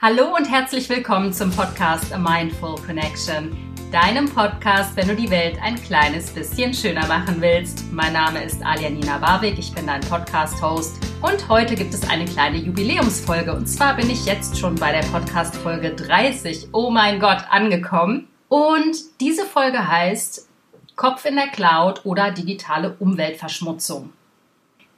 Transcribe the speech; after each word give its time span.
Hallo 0.00 0.36
und 0.36 0.44
herzlich 0.44 0.88
willkommen 0.88 1.32
zum 1.32 1.50
Podcast 1.50 2.12
A 2.12 2.18
Mindful 2.18 2.76
Connection, 2.86 3.50
deinem 3.90 4.26
Podcast, 4.32 4.94
wenn 4.94 5.08
du 5.08 5.16
die 5.16 5.28
Welt 5.28 5.58
ein 5.60 5.74
kleines 5.74 6.30
bisschen 6.30 6.72
schöner 6.72 7.04
machen 7.08 7.40
willst. 7.40 7.82
Mein 7.92 8.12
Name 8.12 8.44
ist 8.44 8.64
Alianina 8.64 9.20
Warwick, 9.20 9.58
ich 9.58 9.74
bin 9.74 9.88
dein 9.88 10.00
Podcast-Host 10.02 11.04
und 11.20 11.48
heute 11.48 11.74
gibt 11.74 11.92
es 11.92 12.08
eine 12.08 12.26
kleine 12.26 12.58
Jubiläumsfolge 12.58 13.52
und 13.52 13.66
zwar 13.66 13.96
bin 13.96 14.08
ich 14.08 14.24
jetzt 14.24 14.56
schon 14.56 14.76
bei 14.76 14.92
der 14.92 15.02
Podcast-Folge 15.08 15.96
30, 15.96 16.68
oh 16.70 16.90
mein 16.90 17.18
Gott, 17.18 17.42
angekommen. 17.50 18.28
Und 18.48 18.96
diese 19.20 19.46
Folge 19.46 19.88
heißt 19.88 20.48
Kopf 20.94 21.24
in 21.24 21.34
der 21.34 21.48
Cloud 21.48 22.06
oder 22.06 22.30
digitale 22.30 22.94
Umweltverschmutzung. 23.00 24.12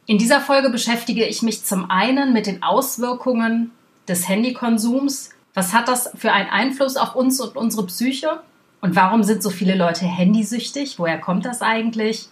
In 0.04 0.18
dieser 0.18 0.42
Folge 0.42 0.68
beschäftige 0.68 1.24
ich 1.24 1.40
mich 1.40 1.64
zum 1.64 1.90
einen 1.90 2.34
mit 2.34 2.44
den 2.44 2.62
Auswirkungen 2.62 3.72
des 4.10 4.28
Handykonsums. 4.28 5.30
Was 5.54 5.72
hat 5.72 5.88
das 5.88 6.10
für 6.16 6.32
einen 6.32 6.50
Einfluss 6.50 6.96
auf 6.96 7.14
uns 7.14 7.40
und 7.40 7.56
unsere 7.56 7.86
Psyche? 7.86 8.40
Und 8.82 8.96
warum 8.96 9.22
sind 9.22 9.42
so 9.42 9.50
viele 9.50 9.74
Leute 9.74 10.04
handysüchtig? 10.04 10.98
Woher 10.98 11.18
kommt 11.18 11.44
das 11.44 11.62
eigentlich? 11.62 12.28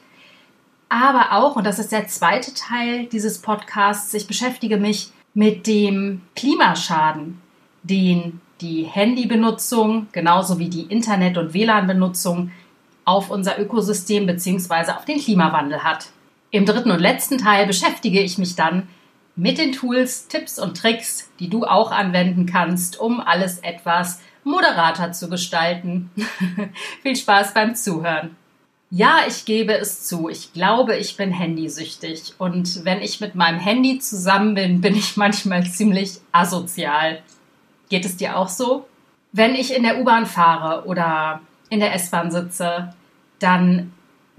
Aber 0.88 1.32
auch, 1.32 1.56
und 1.56 1.64
das 1.64 1.78
ist 1.78 1.92
der 1.92 2.08
zweite 2.08 2.54
Teil 2.54 3.06
dieses 3.06 3.38
Podcasts, 3.40 4.14
ich 4.14 4.26
beschäftige 4.26 4.78
mich 4.78 5.12
mit 5.34 5.66
dem 5.66 6.22
Klimaschaden, 6.34 7.40
den 7.82 8.40
die 8.60 8.84
Handybenutzung 8.84 10.08
genauso 10.12 10.58
wie 10.58 10.68
die 10.68 10.82
Internet- 10.82 11.38
und 11.38 11.54
WLAN-Benutzung 11.54 12.50
auf 13.04 13.30
unser 13.30 13.58
Ökosystem 13.58 14.26
bzw. 14.26 14.92
auf 14.92 15.04
den 15.04 15.20
Klimawandel 15.20 15.84
hat. 15.84 16.08
Im 16.50 16.64
dritten 16.64 16.90
und 16.90 17.00
letzten 17.00 17.38
Teil 17.38 17.66
beschäftige 17.66 18.20
ich 18.20 18.38
mich 18.38 18.56
dann 18.56 18.88
mit 19.38 19.56
den 19.56 19.70
Tools, 19.70 20.26
Tipps 20.26 20.58
und 20.58 20.76
Tricks, 20.76 21.30
die 21.38 21.48
du 21.48 21.64
auch 21.64 21.92
anwenden 21.92 22.44
kannst, 22.44 22.98
um 22.98 23.20
alles 23.20 23.60
etwas 23.60 24.20
moderater 24.42 25.12
zu 25.12 25.30
gestalten. 25.30 26.10
Viel 27.02 27.14
Spaß 27.14 27.54
beim 27.54 27.76
Zuhören. 27.76 28.36
Ja, 28.90 29.20
ich 29.28 29.44
gebe 29.44 29.74
es 29.74 30.06
zu. 30.06 30.28
Ich 30.28 30.52
glaube, 30.52 30.96
ich 30.96 31.16
bin 31.16 31.30
handysüchtig. 31.30 32.34
Und 32.38 32.84
wenn 32.84 33.00
ich 33.00 33.20
mit 33.20 33.36
meinem 33.36 33.60
Handy 33.60 34.00
zusammen 34.00 34.54
bin, 34.54 34.80
bin 34.80 34.96
ich 34.96 35.16
manchmal 35.16 35.64
ziemlich 35.64 36.18
asozial. 36.32 37.22
Geht 37.90 38.06
es 38.06 38.16
dir 38.16 38.36
auch 38.36 38.48
so? 38.48 38.88
Wenn 39.30 39.54
ich 39.54 39.76
in 39.76 39.84
der 39.84 40.00
U-Bahn 40.00 40.26
fahre 40.26 40.84
oder 40.86 41.42
in 41.70 41.78
der 41.78 41.94
S-Bahn 41.94 42.32
sitze, 42.32 42.92
dann 43.38 43.92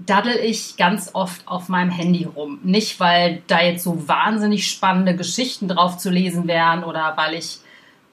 daddel 0.06 0.36
ich 0.36 0.76
ganz 0.76 1.10
oft 1.12 1.46
auf 1.46 1.68
meinem 1.68 1.90
Handy 1.90 2.24
rum. 2.24 2.58
Nicht, 2.62 3.00
weil 3.00 3.42
da 3.46 3.60
jetzt 3.60 3.84
so 3.84 4.08
wahnsinnig 4.08 4.70
spannende 4.70 5.16
Geschichten 5.16 5.68
drauf 5.68 5.98
zu 5.98 6.10
lesen 6.10 6.46
wären 6.46 6.84
oder 6.84 7.14
weil 7.16 7.34
ich 7.34 7.58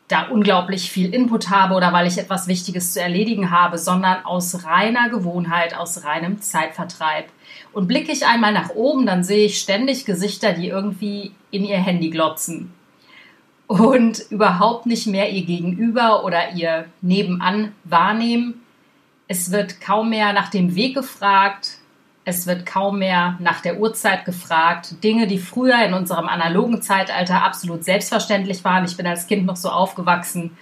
da 0.07 0.27
unglaublich 0.29 0.89
viel 0.89 1.13
Input 1.13 1.49
habe 1.49 1.75
oder 1.75 1.91
weil 1.91 2.07
ich 2.07 2.17
etwas 2.17 2.47
Wichtiges 2.47 2.93
zu 2.93 3.01
erledigen 3.01 3.51
habe, 3.51 3.77
sondern 3.77 4.23
aus 4.23 4.63
reiner 4.65 5.09
Gewohnheit, 5.09 5.77
aus 5.77 6.05
reinem 6.05 6.41
Zeitvertreib. 6.41 7.25
Und 7.73 7.87
blicke 7.87 8.11
ich 8.11 8.25
einmal 8.25 8.53
nach 8.53 8.69
oben, 8.69 9.05
dann 9.05 9.23
sehe 9.23 9.45
ich 9.45 9.59
ständig 9.59 10.05
Gesichter, 10.05 10.53
die 10.53 10.69
irgendwie 10.69 11.31
in 11.51 11.65
ihr 11.65 11.77
Handy 11.77 12.09
glotzen 12.09 12.73
und 13.67 14.23
überhaupt 14.29 14.85
nicht 14.85 15.07
mehr 15.07 15.29
ihr 15.29 15.45
Gegenüber 15.45 16.23
oder 16.23 16.53
ihr 16.53 16.85
Nebenan 17.01 17.73
wahrnehmen. 17.83 18.61
Es 19.27 19.51
wird 19.51 19.81
kaum 19.81 20.09
mehr 20.09 20.31
nach 20.31 20.49
dem 20.49 20.75
Weg 20.75 20.95
gefragt. 20.95 21.79
Es 22.23 22.47
wird 22.47 22.65
kaum 22.65 22.99
mehr 22.99 23.37
nach 23.39 23.61
der 23.61 23.79
Uhrzeit 23.79 24.25
gefragt. 24.25 25.03
Dinge, 25.03 25.27
die 25.27 25.39
früher 25.39 25.83
in 25.85 25.93
unserem 25.93 26.27
analogen 26.27 26.81
Zeitalter 26.81 27.43
absolut 27.43 27.83
selbstverständlich 27.83 28.63
waren, 28.63 28.85
ich 28.85 28.97
bin 28.97 29.07
als 29.07 29.27
Kind 29.27 29.45
noch 29.45 29.55
so 29.55 29.69
aufgewachsen, 29.69 30.57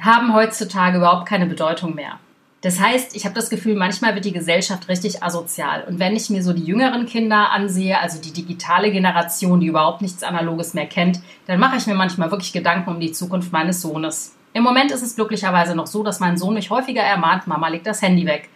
haben 0.00 0.34
heutzutage 0.34 0.98
überhaupt 0.98 1.28
keine 1.28 1.46
Bedeutung 1.46 1.94
mehr. 1.94 2.18
Das 2.60 2.80
heißt, 2.80 3.14
ich 3.14 3.24
habe 3.24 3.34
das 3.34 3.50
Gefühl, 3.50 3.76
manchmal 3.76 4.14
wird 4.14 4.24
die 4.24 4.32
Gesellschaft 4.32 4.88
richtig 4.88 5.22
asozial. 5.22 5.84
Und 5.84 5.98
wenn 5.98 6.16
ich 6.16 6.30
mir 6.30 6.42
so 6.42 6.52
die 6.52 6.64
jüngeren 6.64 7.06
Kinder 7.06 7.50
ansehe, 7.50 8.00
also 8.00 8.20
die 8.20 8.32
digitale 8.32 8.90
Generation, 8.90 9.60
die 9.60 9.66
überhaupt 9.66 10.02
nichts 10.02 10.22
Analoges 10.22 10.74
mehr 10.74 10.86
kennt, 10.86 11.20
dann 11.46 11.60
mache 11.60 11.76
ich 11.76 11.86
mir 11.86 11.94
manchmal 11.94 12.30
wirklich 12.30 12.52
Gedanken 12.52 12.90
um 12.90 13.00
die 13.00 13.12
Zukunft 13.12 13.52
meines 13.52 13.82
Sohnes. 13.82 14.35
Im 14.56 14.62
Moment 14.62 14.90
ist 14.90 15.02
es 15.02 15.16
glücklicherweise 15.16 15.74
noch 15.74 15.86
so, 15.86 16.02
dass 16.02 16.18
mein 16.18 16.38
Sohn 16.38 16.54
mich 16.54 16.70
häufiger 16.70 17.02
ermahnt, 17.02 17.46
Mama, 17.46 17.68
leg 17.68 17.84
das 17.84 18.00
Handy 18.00 18.24
weg. 18.24 18.48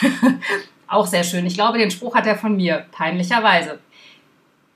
Auch 0.88 1.06
sehr 1.06 1.22
schön. 1.22 1.44
Ich 1.44 1.52
glaube, 1.52 1.76
den 1.76 1.90
Spruch 1.90 2.14
hat 2.14 2.26
er 2.26 2.36
von 2.36 2.56
mir, 2.56 2.86
peinlicherweise. 2.92 3.78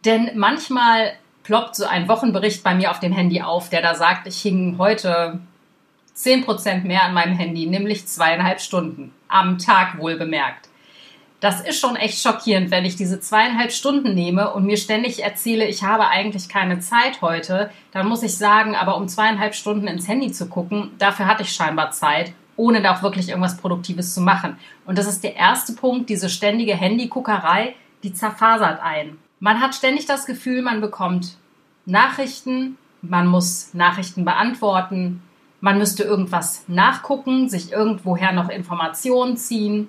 Denn 0.04 0.30
manchmal 0.34 1.14
ploppt 1.42 1.74
so 1.74 1.86
ein 1.86 2.06
Wochenbericht 2.06 2.62
bei 2.62 2.74
mir 2.74 2.90
auf 2.90 3.00
dem 3.00 3.14
Handy 3.14 3.40
auf, 3.40 3.70
der 3.70 3.80
da 3.80 3.94
sagt, 3.94 4.26
ich 4.26 4.42
hing 4.42 4.76
heute 4.76 5.40
10% 6.14 6.84
mehr 6.84 7.04
an 7.04 7.14
meinem 7.14 7.34
Handy, 7.34 7.64
nämlich 7.64 8.06
zweieinhalb 8.06 8.60
Stunden. 8.60 9.14
Am 9.26 9.56
Tag 9.56 9.98
wohl 9.98 10.16
bemerkt. 10.18 10.68
Das 11.41 11.60
ist 11.60 11.81
schon 11.81 11.94
echt 11.94 12.21
schockierend, 12.21 12.71
wenn 12.71 12.84
ich 12.84 12.97
diese 12.97 13.21
zweieinhalb 13.21 13.71
Stunden 13.71 14.15
nehme 14.15 14.53
und 14.53 14.65
mir 14.65 14.76
ständig 14.76 15.22
erzähle, 15.22 15.66
ich 15.66 15.84
habe 15.84 16.09
eigentlich 16.09 16.49
keine 16.49 16.81
Zeit 16.81 17.22
heute. 17.22 17.71
Dann 17.93 18.09
muss 18.09 18.25
ich 18.25 18.37
sagen, 18.37 18.75
aber 18.75 18.97
um 18.97 19.09
zweieinhalb 19.09 19.54
Stunden 19.54 19.87
ins 19.87 20.09
Handy 20.09 20.32
zu 20.32 20.49
gucken, 20.49 20.91
dafür 20.99 21.26
hatte 21.26 21.44
ich 21.44 21.53
scheinbar 21.53 21.93
Zeit 21.93 22.32
ohne 22.59 22.82
da 22.82 22.94
auch 22.94 23.03
wirklich 23.03 23.31
irgendwas 23.31 23.56
Produktives 23.56 24.12
zu 24.12 24.21
machen. 24.21 24.59
Und 24.84 24.99
das 24.99 25.06
ist 25.06 25.25
der 25.25 25.37
erste 25.37 25.72
Punkt, 25.72 26.10
diese 26.10 26.28
ständige 26.28 26.75
Handyguckerei, 26.75 27.75
die 28.03 28.12
zerfasert 28.12 28.81
ein. 28.82 29.16
Man 29.41 29.60
hat 29.60 29.75
ständig 29.75 30.05
das 30.05 30.26
Gefühl, 30.26 30.60
man 30.60 30.81
bekommt 30.81 31.38
Nachrichten, 31.87 32.76
man 33.00 33.28
muss 33.28 33.72
Nachrichten 33.72 34.25
beantworten, 34.25 35.22
man 35.60 35.78
müsste 35.78 36.03
irgendwas 36.03 36.65
nachgucken, 36.66 37.49
sich 37.49 37.72
irgendwoher 37.72 38.32
noch 38.32 38.49
Informationen 38.49 39.37
ziehen, 39.37 39.88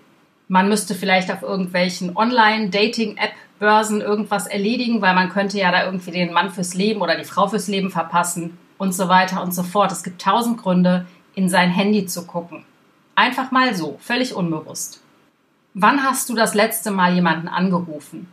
man 0.50 0.68
müsste 0.68 0.96
vielleicht 0.96 1.32
auf 1.32 1.44
irgendwelchen 1.44 2.18
Online-Dating-App-Börsen 2.18 4.02
irgendwas 4.02 4.48
erledigen, 4.48 5.00
weil 5.02 5.14
man 5.14 5.30
könnte 5.30 5.60
ja 5.60 5.72
da 5.72 5.86
irgendwie 5.86 6.12
den 6.12 6.34
Mann 6.34 6.50
fürs 6.50 6.74
Leben 6.74 7.02
oder 7.02 7.16
die 7.16 7.24
Frau 7.24 7.48
fürs 7.48 7.68
Leben 7.68 7.92
verpassen 7.92 8.58
und 8.80 8.94
so 8.94 9.08
weiter 9.08 9.44
und 9.44 9.54
so 9.54 9.62
fort. 9.62 9.92
Es 9.92 10.04
gibt 10.04 10.22
tausend 10.22 10.58
Gründe, 10.58 11.06
in 11.36 11.50
sein 11.50 11.70
Handy 11.70 12.08
zu 12.08 12.26
gucken. 12.26 12.66
Einfach 13.14 13.52
mal 13.52 13.76
so, 13.76 14.00
völlig 14.02 14.34
unbewusst. 14.34 15.02
Wann 15.76 16.04
hast 16.04 16.30
du 16.30 16.36
das 16.36 16.56
letzte 16.56 16.90
Mal 16.90 17.14
jemanden 17.14 17.48
angerufen? 17.48 18.28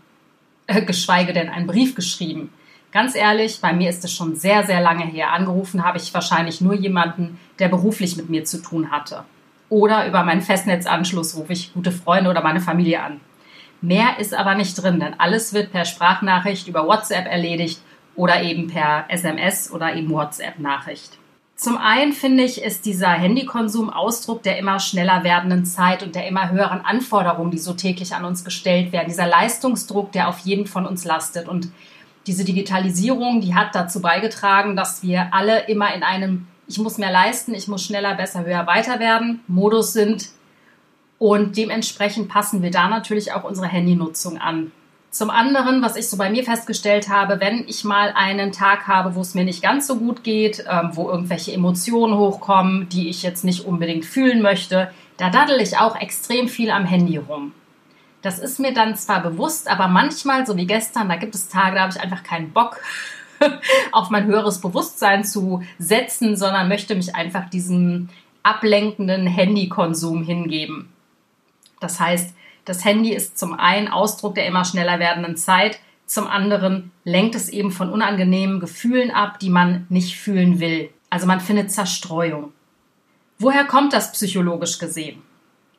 Äh, 0.66 0.82
geschweige 0.82 1.34
denn 1.34 1.50
einen 1.50 1.66
Brief 1.66 1.94
geschrieben? 1.94 2.50
Ganz 2.92 3.14
ehrlich, 3.14 3.60
bei 3.60 3.74
mir 3.74 3.90
ist 3.90 4.04
es 4.04 4.12
schon 4.12 4.36
sehr, 4.36 4.64
sehr 4.64 4.80
lange 4.80 5.04
her. 5.04 5.34
Angerufen 5.34 5.84
habe 5.84 5.98
ich 5.98 6.14
wahrscheinlich 6.14 6.62
nur 6.62 6.74
jemanden, 6.74 7.38
der 7.58 7.68
beruflich 7.68 8.16
mit 8.16 8.30
mir 8.30 8.44
zu 8.44 8.62
tun 8.62 8.90
hatte. 8.90 9.24
Oder 9.68 10.06
über 10.06 10.22
meinen 10.22 10.42
Festnetzanschluss 10.42 11.36
rufe 11.36 11.52
ich 11.52 11.74
gute 11.74 11.92
Freunde 11.92 12.30
oder 12.30 12.42
meine 12.42 12.60
Familie 12.60 13.02
an. 13.02 13.20
Mehr 13.80 14.18
ist 14.18 14.34
aber 14.34 14.54
nicht 14.54 14.80
drin, 14.80 15.00
denn 15.00 15.18
alles 15.18 15.52
wird 15.52 15.72
per 15.72 15.84
Sprachnachricht 15.84 16.68
über 16.68 16.86
WhatsApp 16.86 17.26
erledigt 17.26 17.80
oder 18.14 18.42
eben 18.42 18.68
per 18.68 19.04
SMS 19.08 19.70
oder 19.70 19.94
eben 19.94 20.10
WhatsApp-Nachricht. 20.10 21.18
Zum 21.56 21.78
einen 21.78 22.12
finde 22.12 22.44
ich, 22.44 22.62
ist 22.62 22.84
dieser 22.84 23.08
Handykonsum 23.08 23.88
Ausdruck 23.88 24.42
der 24.42 24.58
immer 24.58 24.78
schneller 24.78 25.24
werdenden 25.24 25.64
Zeit 25.64 26.02
und 26.02 26.14
der 26.14 26.26
immer 26.26 26.50
höheren 26.50 26.84
Anforderungen, 26.84 27.50
die 27.50 27.58
so 27.58 27.72
täglich 27.72 28.14
an 28.14 28.26
uns 28.26 28.44
gestellt 28.44 28.92
werden. 28.92 29.08
Dieser 29.08 29.26
Leistungsdruck, 29.26 30.12
der 30.12 30.28
auf 30.28 30.40
jeden 30.40 30.66
von 30.66 30.86
uns 30.86 31.06
lastet. 31.06 31.48
Und 31.48 31.70
diese 32.26 32.44
Digitalisierung, 32.44 33.40
die 33.40 33.54
hat 33.54 33.74
dazu 33.74 34.02
beigetragen, 34.02 34.76
dass 34.76 35.02
wir 35.02 35.28
alle 35.32 35.66
immer 35.66 35.94
in 35.94 36.02
einem 36.02 36.46
Ich 36.68 36.78
muss 36.78 36.98
mehr 36.98 37.12
leisten, 37.12 37.54
ich 37.54 37.68
muss 37.68 37.84
schneller, 37.84 38.14
besser, 38.14 38.44
höher, 38.44 38.66
weiter 38.66 38.98
werden 38.98 39.40
Modus 39.46 39.92
sind. 39.92 40.28
Und 41.18 41.56
dementsprechend 41.56 42.28
passen 42.28 42.62
wir 42.62 42.70
da 42.70 42.88
natürlich 42.88 43.32
auch 43.32 43.44
unsere 43.44 43.68
Handynutzung 43.68 44.38
an. 44.38 44.72
Zum 45.10 45.30
anderen, 45.30 45.80
was 45.80 45.96
ich 45.96 46.10
so 46.10 46.18
bei 46.18 46.28
mir 46.28 46.44
festgestellt 46.44 47.08
habe, 47.08 47.40
wenn 47.40 47.66
ich 47.68 47.84
mal 47.84 48.12
einen 48.14 48.52
Tag 48.52 48.86
habe, 48.86 49.14
wo 49.14 49.22
es 49.22 49.34
mir 49.34 49.44
nicht 49.44 49.62
ganz 49.62 49.86
so 49.86 49.96
gut 49.96 50.24
geht, 50.24 50.64
ähm, 50.68 50.90
wo 50.92 51.08
irgendwelche 51.08 51.52
Emotionen 51.52 52.18
hochkommen, 52.18 52.90
die 52.90 53.08
ich 53.08 53.22
jetzt 53.22 53.42
nicht 53.42 53.64
unbedingt 53.64 54.04
fühlen 54.04 54.42
möchte, 54.42 54.90
da 55.16 55.30
daddel 55.30 55.60
ich 55.62 55.78
auch 55.78 55.96
extrem 55.96 56.48
viel 56.48 56.70
am 56.70 56.84
Handy 56.84 57.16
rum. 57.16 57.52
Das 58.20 58.38
ist 58.38 58.60
mir 58.60 58.74
dann 58.74 58.94
zwar 58.96 59.22
bewusst, 59.22 59.70
aber 59.70 59.88
manchmal, 59.88 60.46
so 60.46 60.56
wie 60.56 60.66
gestern, 60.66 61.08
da 61.08 61.16
gibt 61.16 61.34
es 61.34 61.48
Tage, 61.48 61.76
da 61.76 61.82
habe 61.82 61.92
ich 61.96 62.02
einfach 62.02 62.22
keinen 62.22 62.52
Bock 62.52 62.80
auf 63.92 64.10
mein 64.10 64.26
höheres 64.26 64.60
Bewusstsein 64.60 65.24
zu 65.24 65.62
setzen, 65.78 66.36
sondern 66.36 66.68
möchte 66.68 66.94
mich 66.94 67.14
einfach 67.14 67.48
diesem 67.50 68.08
ablenkenden 68.42 69.26
Handykonsum 69.26 70.22
hingeben. 70.22 70.92
Das 71.80 72.00
heißt, 72.00 72.34
das 72.64 72.84
Handy 72.84 73.12
ist 73.12 73.38
zum 73.38 73.54
einen 73.54 73.88
Ausdruck 73.88 74.34
der 74.34 74.46
immer 74.46 74.64
schneller 74.64 74.98
werdenden 74.98 75.36
Zeit, 75.36 75.78
zum 76.06 76.28
anderen 76.28 76.92
lenkt 77.04 77.34
es 77.34 77.48
eben 77.48 77.72
von 77.72 77.90
unangenehmen 77.90 78.60
Gefühlen 78.60 79.10
ab, 79.10 79.40
die 79.40 79.50
man 79.50 79.86
nicht 79.88 80.16
fühlen 80.16 80.60
will. 80.60 80.90
Also 81.10 81.26
man 81.26 81.40
findet 81.40 81.72
Zerstreuung. 81.72 82.52
Woher 83.38 83.64
kommt 83.64 83.92
das 83.92 84.12
psychologisch 84.12 84.78
gesehen? 84.78 85.22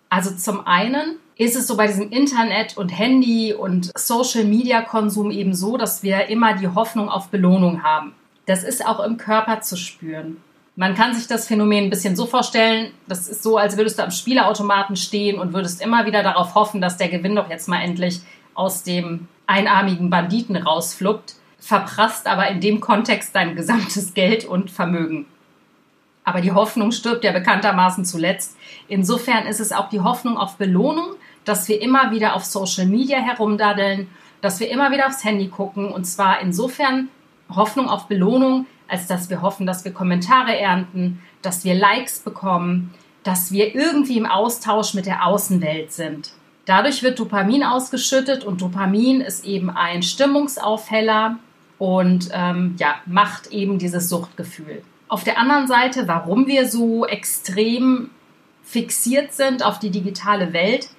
Also 0.09 0.31
zum 0.31 0.65
einen 0.65 1.17
ist 1.37 1.55
es 1.55 1.67
so 1.67 1.77
bei 1.77 1.87
diesem 1.87 2.09
Internet 2.09 2.77
und 2.77 2.89
Handy 2.89 3.53
und 3.53 3.91
Social 3.97 4.45
Media 4.45 4.81
Konsum 4.81 5.31
eben 5.31 5.53
so, 5.53 5.77
dass 5.77 6.01
wir 6.03 6.27
immer 6.27 6.55
die 6.55 6.67
Hoffnung 6.67 7.09
auf 7.09 7.29
Belohnung 7.29 7.83
haben. 7.83 8.13
Das 8.45 8.63
ist 8.63 8.85
auch 8.85 9.01
im 9.01 9.17
Körper 9.17 9.61
zu 9.61 9.77
spüren. 9.77 10.37
Man 10.75 10.95
kann 10.95 11.13
sich 11.13 11.27
das 11.27 11.47
Phänomen 11.47 11.85
ein 11.85 11.89
bisschen 11.89 12.15
so 12.15 12.27
vorstellen, 12.27 12.91
das 13.07 13.27
ist 13.27 13.43
so, 13.43 13.57
als 13.57 13.77
würdest 13.77 13.97
du 13.97 14.03
am 14.03 14.11
Spieleautomaten 14.11 14.95
stehen 14.95 15.39
und 15.39 15.53
würdest 15.53 15.81
immer 15.81 16.05
wieder 16.05 16.23
darauf 16.23 16.55
hoffen, 16.55 16.81
dass 16.81 16.97
der 16.97 17.09
Gewinn 17.09 17.35
doch 17.35 17.49
jetzt 17.49 17.67
mal 17.67 17.81
endlich 17.81 18.21
aus 18.53 18.83
dem 18.83 19.27
einarmigen 19.47 20.09
Banditen 20.09 20.55
rausfluppt, 20.55 21.35
verprasst 21.59 22.27
aber 22.27 22.47
in 22.47 22.61
dem 22.61 22.79
Kontext 22.79 23.35
dein 23.35 23.55
gesamtes 23.55 24.13
Geld 24.13 24.45
und 24.45 24.69
Vermögen. 24.69 25.25
Aber 26.27 26.41
die 26.41 26.51
Hoffnung 26.51 26.91
stirbt 26.91 27.23
ja 27.23 27.31
bekanntermaßen 27.31 28.03
zuletzt. 28.03 28.57
Insofern 28.89 29.47
ist 29.47 29.61
es 29.61 29.71
auch 29.71 29.87
die 29.87 30.01
Hoffnung 30.01 30.37
auf 30.37 30.57
Belohnung, 30.57 31.15
dass 31.45 31.69
wir 31.69 31.81
immer 31.81 32.11
wieder 32.11 32.35
auf 32.35 32.43
Social 32.43 32.85
Media 32.85 33.19
herumdaddeln, 33.19 34.09
dass 34.41 34.59
wir 34.59 34.69
immer 34.69 34.91
wieder 34.91 35.07
aufs 35.07 35.23
Handy 35.23 35.47
gucken 35.47 35.89
und 35.89 36.03
zwar 36.03 36.41
insofern 36.41 37.07
Hoffnung 37.55 37.87
auf 37.87 38.09
Belohnung, 38.09 38.65
als 38.89 39.07
dass 39.07 39.29
wir 39.29 39.41
hoffen, 39.41 39.65
dass 39.65 39.85
wir 39.85 39.93
Kommentare 39.93 40.59
ernten, 40.59 41.21
dass 41.41 41.63
wir 41.63 41.75
Likes 41.75 42.19
bekommen, 42.19 42.93
dass 43.23 43.53
wir 43.53 43.73
irgendwie 43.73 44.17
im 44.17 44.25
Austausch 44.25 44.95
mit 44.95 45.05
der 45.05 45.25
Außenwelt 45.25 45.93
sind. 45.93 46.31
Dadurch 46.65 47.03
wird 47.03 47.19
Dopamin 47.19 47.63
ausgeschüttet 47.63 48.43
und 48.43 48.61
Dopamin 48.61 49.21
ist 49.21 49.45
eben 49.45 49.69
ein 49.69 50.03
Stimmungsaufheller 50.03 51.37
und 51.77 52.27
ähm, 52.33 52.75
ja, 52.77 52.95
macht 53.05 53.47
eben 53.47 53.79
dieses 53.79 54.09
Suchtgefühl. 54.09 54.83
Auf 55.07 55.23
der 55.23 55.37
anderen 55.37 55.67
Seite, 55.67 56.07
warum 56.07 56.47
wir 56.47 56.67
so 56.67 57.05
extrem 57.05 58.09
fixiert 58.63 59.33
sind 59.33 59.63
auf 59.63 59.79
die 59.79 59.89
digitale 59.89 60.51
Welt, 60.51 60.89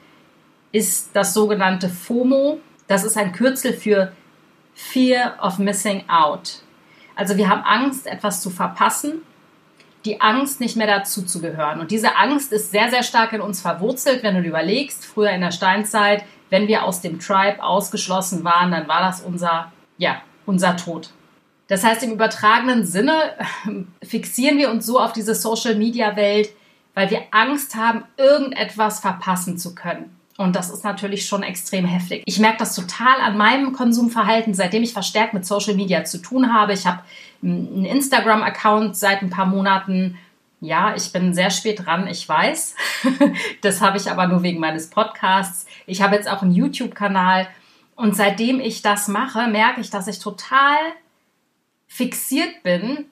ist 0.73 1.11
das 1.15 1.35
sogenannte 1.35 1.89
FOMO. 1.89 2.61
Das 2.87 3.05
ist 3.05 3.19
ein 3.19 3.33
Kürzel 3.33 3.75
für 3.75 4.13
Fear 4.75 5.37
of 5.43 5.59
Missing 5.59 6.09
Out. 6.09 6.63
Also 7.17 7.37
wir 7.37 7.49
haben 7.49 7.63
Angst, 7.63 8.07
etwas 8.07 8.41
zu 8.41 8.49
verpassen, 8.49 9.23
die 10.05 10.21
Angst, 10.21 10.61
nicht 10.61 10.77
mehr 10.77 10.87
dazu 10.87 11.23
zu 11.23 11.41
gehören. 11.41 11.81
Und 11.81 11.91
diese 11.91 12.17
Angst 12.17 12.53
ist 12.53 12.71
sehr, 12.71 12.89
sehr 12.89 13.03
stark 13.03 13.33
in 13.33 13.41
uns 13.41 13.61
verwurzelt, 13.61 14.23
wenn 14.23 14.37
du 14.37 14.49
überlegst, 14.49 15.05
früher 15.05 15.31
in 15.31 15.41
der 15.41 15.51
Steinzeit, 15.51 16.25
wenn 16.49 16.69
wir 16.69 16.85
aus 16.85 17.01
dem 17.01 17.19
Tribe 17.19 17.63
ausgeschlossen 17.63 18.45
waren, 18.45 18.71
dann 18.71 18.89
war 18.89 19.01
das 19.01 19.21
unser, 19.21 19.73
ja, 19.99 20.23
unser 20.47 20.77
Tod. 20.77 21.11
Das 21.69 21.85
heißt, 21.85 22.03
im 22.03 22.13
übertragenen 22.13 22.85
Sinne 22.85 23.35
fixieren 24.03 24.59
wir 24.59 24.71
uns 24.71 24.85
so 24.85 24.99
auf 24.99 25.13
diese 25.13 25.35
Social-Media-Welt, 25.35 26.51
weil 26.95 27.11
wir 27.11 27.23
Angst 27.31 27.77
haben, 27.77 28.05
irgendetwas 28.17 29.01
verpassen 29.01 29.59
zu 29.59 29.75
können. 29.75 30.19
Und 30.39 30.57
das 30.57 30.71
ist 30.71 30.85
natürlich 30.85 31.27
schon 31.27 31.43
extrem 31.43 31.85
heftig. 31.85 32.23
Ich 32.25 32.39
merke 32.39 32.59
das 32.59 32.75
total 32.75 33.21
an 33.21 33.37
meinem 33.37 33.73
Konsumverhalten, 33.73 34.55
seitdem 34.55 34.83
ich 34.83 34.93
verstärkt 34.93 35.35
mit 35.35 35.45
Social 35.45 35.75
Media 35.75 36.05
zu 36.05 36.19
tun 36.19 36.55
habe. 36.55 36.73
Ich 36.73 36.87
habe 36.87 37.01
einen 37.43 37.85
Instagram-Account 37.85 38.97
seit 38.97 39.21
ein 39.21 39.31
paar 39.31 39.47
Monaten. 39.47 40.17
Ja, 40.61 40.95
ich 40.97 41.13
bin 41.13 41.35
sehr 41.35 41.51
spät 41.51 41.85
dran, 41.85 42.07
ich 42.07 42.29
weiß. 42.29 42.77
das 43.63 43.81
habe 43.81 43.99
ich 43.99 44.11
aber 44.11 44.29
nur 44.29 44.43
wegen 44.43 44.61
meines 44.61 44.91
Podcasts. 44.91 45.67
Ich 45.87 46.03
habe 46.03 46.15
jetzt 46.15 46.29
auch 46.29 46.43
einen 46.43 46.53
YouTube-Kanal. 46.53 47.49
Und 47.97 48.15
seitdem 48.15 48.61
ich 48.61 48.81
das 48.81 49.09
mache, 49.09 49.49
merke 49.49 49.81
ich, 49.81 49.91
dass 49.91 50.07
ich 50.07 50.21
total 50.21 50.77
fixiert 51.89 52.63
bin 52.63 53.07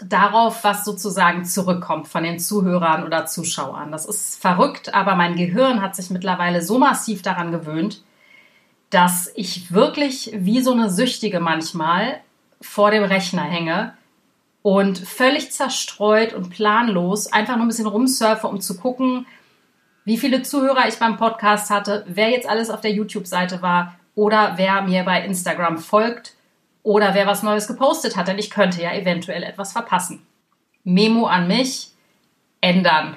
darauf, 0.00 0.62
was 0.64 0.84
sozusagen 0.84 1.44
zurückkommt 1.44 2.08
von 2.08 2.22
den 2.22 2.38
Zuhörern 2.38 3.04
oder 3.04 3.26
Zuschauern. 3.26 3.90
Das 3.90 4.06
ist 4.06 4.40
verrückt, 4.40 4.94
aber 4.94 5.14
mein 5.14 5.36
Gehirn 5.36 5.82
hat 5.82 5.96
sich 5.96 6.10
mittlerweile 6.10 6.62
so 6.62 6.78
massiv 6.78 7.22
daran 7.22 7.52
gewöhnt, 7.52 8.02
dass 8.90 9.32
ich 9.34 9.72
wirklich 9.72 10.30
wie 10.34 10.60
so 10.60 10.72
eine 10.72 10.90
Süchtige 10.90 11.40
manchmal 11.40 12.20
vor 12.60 12.90
dem 12.90 13.04
Rechner 13.04 13.42
hänge 13.42 13.94
und 14.62 14.98
völlig 14.98 15.52
zerstreut 15.52 16.32
und 16.32 16.50
planlos 16.50 17.32
einfach 17.32 17.56
nur 17.56 17.66
ein 17.66 17.68
bisschen 17.68 17.86
rumsurfe, 17.86 18.46
um 18.46 18.60
zu 18.60 18.76
gucken, 18.76 19.26
wie 20.04 20.18
viele 20.18 20.42
Zuhörer 20.42 20.86
ich 20.86 20.98
beim 20.98 21.16
Podcast 21.16 21.70
hatte, 21.70 22.04
wer 22.08 22.30
jetzt 22.30 22.48
alles 22.48 22.70
auf 22.70 22.80
der 22.80 22.92
YouTube-Seite 22.92 23.62
war 23.62 23.94
oder 24.14 24.54
wer 24.56 24.82
mir 24.82 25.02
bei 25.04 25.24
Instagram 25.24 25.78
folgt 25.78 26.34
oder 26.84 27.14
wer 27.14 27.26
was 27.26 27.42
Neues 27.42 27.66
gepostet 27.66 28.16
hat, 28.16 28.28
denn 28.28 28.38
ich 28.38 28.50
könnte 28.50 28.80
ja 28.80 28.94
eventuell 28.94 29.42
etwas 29.42 29.72
verpassen. 29.72 30.24
Memo 30.84 31.26
an 31.26 31.48
mich, 31.48 31.90
ändern. 32.60 33.16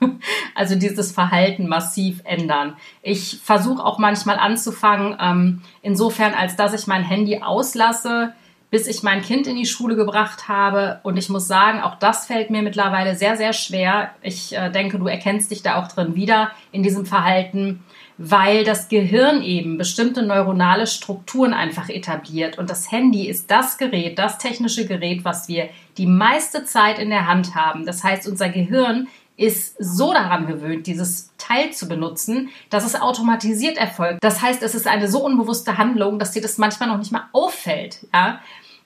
Also 0.54 0.74
dieses 0.74 1.12
Verhalten 1.12 1.66
massiv 1.66 2.20
ändern. 2.24 2.76
Ich 3.00 3.40
versuche 3.42 3.82
auch 3.82 3.98
manchmal 3.98 4.38
anzufangen, 4.38 5.16
ähm, 5.18 5.62
insofern 5.80 6.34
als 6.34 6.56
dass 6.56 6.74
ich 6.74 6.86
mein 6.86 7.02
Handy 7.02 7.40
auslasse, 7.40 8.34
bis 8.70 8.86
ich 8.86 9.02
mein 9.02 9.22
Kind 9.22 9.46
in 9.46 9.56
die 9.56 9.64
Schule 9.64 9.96
gebracht 9.96 10.46
habe. 10.46 11.00
Und 11.04 11.16
ich 11.16 11.30
muss 11.30 11.46
sagen, 11.46 11.80
auch 11.80 11.94
das 11.94 12.26
fällt 12.26 12.50
mir 12.50 12.60
mittlerweile 12.60 13.14
sehr, 13.14 13.36
sehr 13.38 13.54
schwer. 13.54 14.10
Ich 14.20 14.54
äh, 14.54 14.70
denke, 14.70 14.98
du 14.98 15.06
erkennst 15.06 15.50
dich 15.50 15.62
da 15.62 15.82
auch 15.82 15.88
drin 15.88 16.16
wieder 16.16 16.50
in 16.70 16.82
diesem 16.82 17.06
Verhalten 17.06 17.82
weil 18.16 18.64
das 18.64 18.88
Gehirn 18.88 19.42
eben 19.42 19.76
bestimmte 19.76 20.22
neuronale 20.22 20.86
Strukturen 20.86 21.52
einfach 21.52 21.88
etabliert. 21.88 22.58
Und 22.58 22.70
das 22.70 22.90
Handy 22.90 23.28
ist 23.28 23.50
das 23.50 23.76
Gerät, 23.76 24.18
das 24.18 24.38
technische 24.38 24.86
Gerät, 24.86 25.24
was 25.24 25.48
wir 25.48 25.68
die 25.98 26.06
meiste 26.06 26.64
Zeit 26.64 26.98
in 26.98 27.10
der 27.10 27.26
Hand 27.26 27.54
haben. 27.54 27.86
Das 27.86 28.04
heißt, 28.04 28.28
unser 28.28 28.48
Gehirn 28.48 29.08
ist 29.36 29.76
so 29.80 30.12
daran 30.12 30.46
gewöhnt, 30.46 30.86
dieses 30.86 31.32
Teil 31.38 31.72
zu 31.72 31.88
benutzen, 31.88 32.50
dass 32.70 32.86
es 32.86 33.00
automatisiert 33.00 33.76
erfolgt. 33.76 34.22
Das 34.22 34.40
heißt, 34.40 34.62
es 34.62 34.76
ist 34.76 34.86
eine 34.86 35.08
so 35.08 35.24
unbewusste 35.24 35.76
Handlung, 35.76 36.20
dass 36.20 36.30
dir 36.30 36.42
das 36.42 36.56
manchmal 36.56 36.88
noch 36.88 36.98
nicht 36.98 37.10
mal 37.10 37.28
auffällt. 37.32 38.06
Ja? 38.12 38.40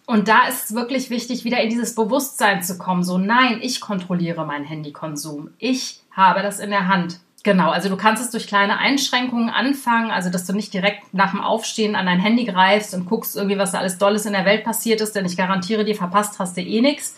Und 0.07 0.29
da 0.29 0.49
ist 0.49 0.65
es 0.71 0.75
wirklich 0.75 1.11
wichtig, 1.11 1.45
wieder 1.45 1.61
in 1.61 1.69
dieses 1.69 1.95
Bewusstsein 1.95 2.63
zu 2.63 2.79
kommen. 2.79 3.03
So, 3.03 3.19
nein, 3.19 3.59
ich 3.61 3.81
kontrolliere 3.83 4.47
meinen 4.47 4.65
Handykonsum. 4.65 5.51
Ich 5.59 6.01
habe 6.13 6.41
das 6.41 6.61
in 6.61 6.71
der 6.71 6.89
Hand. 6.89 7.21
Genau, 7.45 7.71
also 7.71 7.89
du 7.89 7.97
kannst 7.97 8.23
es 8.23 8.31
durch 8.31 8.49
kleine 8.49 8.79
Einschränkungen 8.79 9.49
anfangen, 9.49 10.11
also 10.11 10.29
dass 10.29 10.45
du 10.45 10.53
nicht 10.53 10.75
direkt 10.75 11.15
nach 11.15 11.31
dem 11.31 11.41
Aufstehen 11.41 11.95
an 11.95 12.07
dein 12.07 12.19
Handy 12.19 12.45
greifst 12.45 12.95
und 12.95 13.07
guckst 13.07 13.37
irgendwie, 13.37 13.59
was 13.59 13.73
da 13.73 13.79
alles 13.79 13.97
Dolles 13.97 14.27
in 14.27 14.33
der 14.33 14.45
Welt 14.45 14.65
passiert 14.65 15.01
ist, 15.01 15.15
denn 15.15 15.25
ich 15.25 15.37
garantiere 15.37 15.85
dir, 15.85 15.95
verpasst 15.95 16.41
hast 16.41 16.57
du 16.57 16.63
eh 16.63 16.81
nichts. 16.81 17.17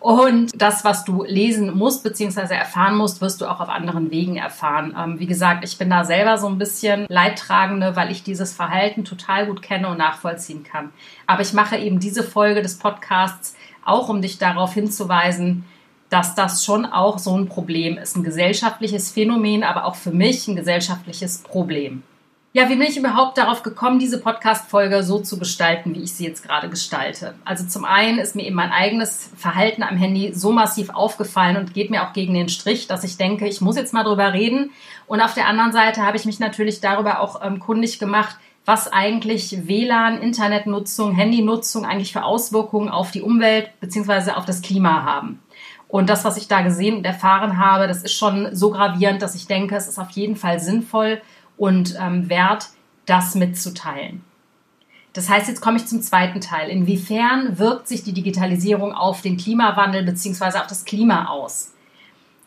Und 0.00 0.50
das, 0.60 0.84
was 0.84 1.04
du 1.04 1.24
lesen 1.24 1.76
musst 1.76 2.02
bzw. 2.02 2.54
erfahren 2.54 2.96
musst, 2.96 3.22
wirst 3.22 3.40
du 3.40 3.46
auch 3.46 3.60
auf 3.60 3.70
anderen 3.70 4.10
Wegen 4.10 4.36
erfahren. 4.36 4.94
Ähm, 4.98 5.18
wie 5.18 5.26
gesagt, 5.26 5.64
ich 5.64 5.78
bin 5.78 5.88
da 5.88 6.04
selber 6.04 6.36
so 6.36 6.46
ein 6.46 6.58
bisschen 6.58 7.06
Leidtragende, 7.08 7.96
weil 7.96 8.10
ich 8.10 8.22
dieses 8.22 8.52
Verhalten 8.52 9.04
total 9.04 9.46
gut 9.46 9.62
kenne 9.62 9.88
und 9.88 9.98
nachvollziehen 9.98 10.62
kann. 10.62 10.92
Aber 11.26 11.40
ich 11.40 11.54
mache 11.54 11.78
eben 11.78 12.00
diese 12.00 12.22
Folge 12.22 12.60
des 12.60 12.78
Podcasts 12.78 13.56
auch, 13.84 14.08
um 14.08 14.20
dich 14.20 14.36
darauf 14.38 14.74
hinzuweisen, 14.74 15.64
dass 16.14 16.36
das 16.36 16.64
schon 16.64 16.86
auch 16.86 17.18
so 17.18 17.36
ein 17.36 17.48
Problem 17.48 17.98
ist, 17.98 18.16
ein 18.16 18.22
gesellschaftliches 18.22 19.10
Phänomen, 19.10 19.64
aber 19.64 19.84
auch 19.84 19.96
für 19.96 20.12
mich 20.12 20.46
ein 20.46 20.54
gesellschaftliches 20.54 21.38
Problem. 21.38 22.04
Ja, 22.52 22.68
wie 22.68 22.76
bin 22.76 22.86
ich 22.86 22.96
überhaupt 22.96 23.36
darauf 23.36 23.64
gekommen, 23.64 23.98
diese 23.98 24.20
Podcast-Folge 24.20 25.02
so 25.02 25.18
zu 25.18 25.40
gestalten, 25.40 25.92
wie 25.92 26.04
ich 26.04 26.12
sie 26.12 26.24
jetzt 26.24 26.46
gerade 26.46 26.68
gestalte? 26.68 27.34
Also 27.44 27.66
zum 27.66 27.84
einen 27.84 28.20
ist 28.20 28.36
mir 28.36 28.46
eben 28.46 28.54
mein 28.54 28.70
eigenes 28.70 29.28
Verhalten 29.36 29.82
am 29.82 29.96
Handy 29.96 30.32
so 30.32 30.52
massiv 30.52 30.90
aufgefallen 30.90 31.56
und 31.56 31.74
geht 31.74 31.90
mir 31.90 32.06
auch 32.06 32.12
gegen 32.12 32.32
den 32.32 32.48
Strich, 32.48 32.86
dass 32.86 33.02
ich 33.02 33.16
denke, 33.16 33.48
ich 33.48 33.60
muss 33.60 33.74
jetzt 33.74 33.92
mal 33.92 34.04
drüber 34.04 34.32
reden. 34.32 34.70
Und 35.08 35.20
auf 35.20 35.34
der 35.34 35.48
anderen 35.48 35.72
Seite 35.72 36.02
habe 36.02 36.16
ich 36.16 36.26
mich 36.26 36.38
natürlich 36.38 36.80
darüber 36.80 37.18
auch 37.18 37.44
ähm, 37.44 37.58
kundig 37.58 37.98
gemacht, 37.98 38.36
was 38.64 38.92
eigentlich 38.92 39.66
WLAN, 39.66 40.22
Internetnutzung, 40.22 41.12
Handynutzung 41.12 41.84
eigentlich 41.84 42.12
für 42.12 42.22
Auswirkungen 42.22 42.88
auf 42.88 43.10
die 43.10 43.22
Umwelt 43.22 43.68
bzw. 43.80 44.30
auf 44.30 44.46
das 44.46 44.62
Klima 44.62 45.02
haben. 45.02 45.40
Und 45.94 46.10
das, 46.10 46.24
was 46.24 46.36
ich 46.36 46.48
da 46.48 46.62
gesehen 46.62 46.96
und 46.96 47.06
erfahren 47.06 47.56
habe, 47.56 47.86
das 47.86 48.02
ist 48.02 48.14
schon 48.14 48.48
so 48.52 48.70
gravierend, 48.70 49.22
dass 49.22 49.36
ich 49.36 49.46
denke, 49.46 49.76
es 49.76 49.86
ist 49.86 50.00
auf 50.00 50.10
jeden 50.10 50.34
Fall 50.34 50.58
sinnvoll 50.58 51.22
und 51.56 51.96
ähm, 52.02 52.28
wert, 52.28 52.70
das 53.06 53.36
mitzuteilen. 53.36 54.24
Das 55.12 55.28
heißt, 55.28 55.46
jetzt 55.46 55.60
komme 55.60 55.76
ich 55.76 55.86
zum 55.86 56.02
zweiten 56.02 56.40
Teil. 56.40 56.68
Inwiefern 56.68 57.60
wirkt 57.60 57.86
sich 57.86 58.02
die 58.02 58.12
Digitalisierung 58.12 58.92
auf 58.92 59.22
den 59.22 59.36
Klimawandel 59.36 60.02
bzw. 60.02 60.58
auf 60.58 60.66
das 60.66 60.84
Klima 60.84 61.26
aus? 61.26 61.74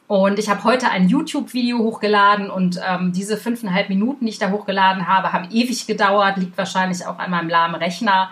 Und 0.07 0.39
ich 0.39 0.49
habe 0.49 0.65
heute 0.65 0.89
ein 0.89 1.07
YouTube-Video 1.07 1.79
hochgeladen 1.79 2.49
und 2.49 2.81
ähm, 2.85 3.13
diese 3.13 3.37
fünfeinhalb 3.37 3.87
Minuten, 3.87 4.25
die 4.25 4.31
ich 4.31 4.39
da 4.39 4.51
hochgeladen 4.51 5.07
habe, 5.07 5.31
haben 5.31 5.49
ewig 5.51 5.87
gedauert, 5.87 6.35
liegt 6.35 6.57
wahrscheinlich 6.57 7.05
auch 7.05 7.17
an 7.17 7.31
meinem 7.31 7.47
lahmen 7.47 7.75
Rechner. 7.75 8.29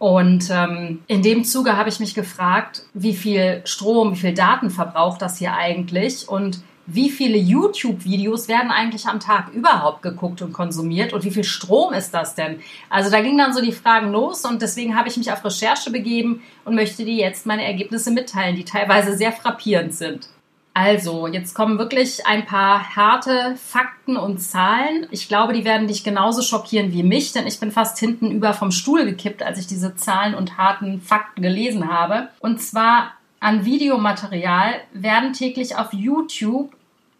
Und 0.00 0.48
ähm, 0.50 1.02
in 1.08 1.20
dem 1.20 1.44
Zuge 1.44 1.76
habe 1.76 1.90
ich 1.90 2.00
mich 2.00 2.14
gefragt, 2.14 2.84
wie 2.94 3.14
viel 3.14 3.60
Strom, 3.66 4.14
wie 4.14 4.18
viel 4.18 4.32
Daten 4.32 4.70
verbraucht 4.70 5.20
das 5.20 5.36
hier 5.36 5.52
eigentlich 5.52 6.26
und 6.26 6.62
wie 6.86 7.10
viele 7.10 7.36
YouTube-Videos 7.36 8.48
werden 8.48 8.70
eigentlich 8.70 9.04
am 9.04 9.20
Tag 9.20 9.52
überhaupt 9.52 10.00
geguckt 10.00 10.40
und 10.40 10.54
konsumiert 10.54 11.12
und 11.12 11.22
wie 11.24 11.30
viel 11.30 11.44
Strom 11.44 11.92
ist 11.92 12.14
das 12.14 12.34
denn? 12.34 12.60
Also 12.88 13.10
da 13.10 13.20
gingen 13.20 13.36
dann 13.36 13.52
so 13.52 13.60
die 13.60 13.72
Fragen 13.72 14.10
los 14.10 14.46
und 14.46 14.62
deswegen 14.62 14.96
habe 14.96 15.10
ich 15.10 15.18
mich 15.18 15.30
auf 15.30 15.44
Recherche 15.44 15.90
begeben 15.90 16.42
und 16.64 16.76
möchte 16.76 17.04
dir 17.04 17.16
jetzt 17.16 17.44
meine 17.44 17.66
Ergebnisse 17.66 18.10
mitteilen, 18.10 18.56
die 18.56 18.64
teilweise 18.64 19.14
sehr 19.14 19.32
frappierend 19.32 19.94
sind. 19.94 20.30
Also, 20.72 21.26
jetzt 21.26 21.54
kommen 21.54 21.78
wirklich 21.78 22.26
ein 22.26 22.46
paar 22.46 22.94
harte 22.94 23.56
Fakten 23.56 24.16
und 24.16 24.38
Zahlen. 24.38 25.06
Ich 25.10 25.28
glaube, 25.28 25.52
die 25.52 25.64
werden 25.64 25.88
dich 25.88 26.04
genauso 26.04 26.42
schockieren 26.42 26.92
wie 26.92 27.02
mich, 27.02 27.32
denn 27.32 27.46
ich 27.46 27.58
bin 27.58 27.72
fast 27.72 27.98
hinten 27.98 28.30
über 28.30 28.54
vom 28.54 28.70
Stuhl 28.70 29.04
gekippt, 29.04 29.42
als 29.42 29.58
ich 29.58 29.66
diese 29.66 29.96
Zahlen 29.96 30.34
und 30.34 30.58
harten 30.58 31.00
Fakten 31.00 31.42
gelesen 31.42 31.90
habe. 31.92 32.28
Und 32.38 32.62
zwar 32.62 33.12
an 33.40 33.64
Videomaterial 33.64 34.74
werden 34.92 35.32
täglich 35.32 35.76
auf 35.76 35.92
YouTube 35.92 36.72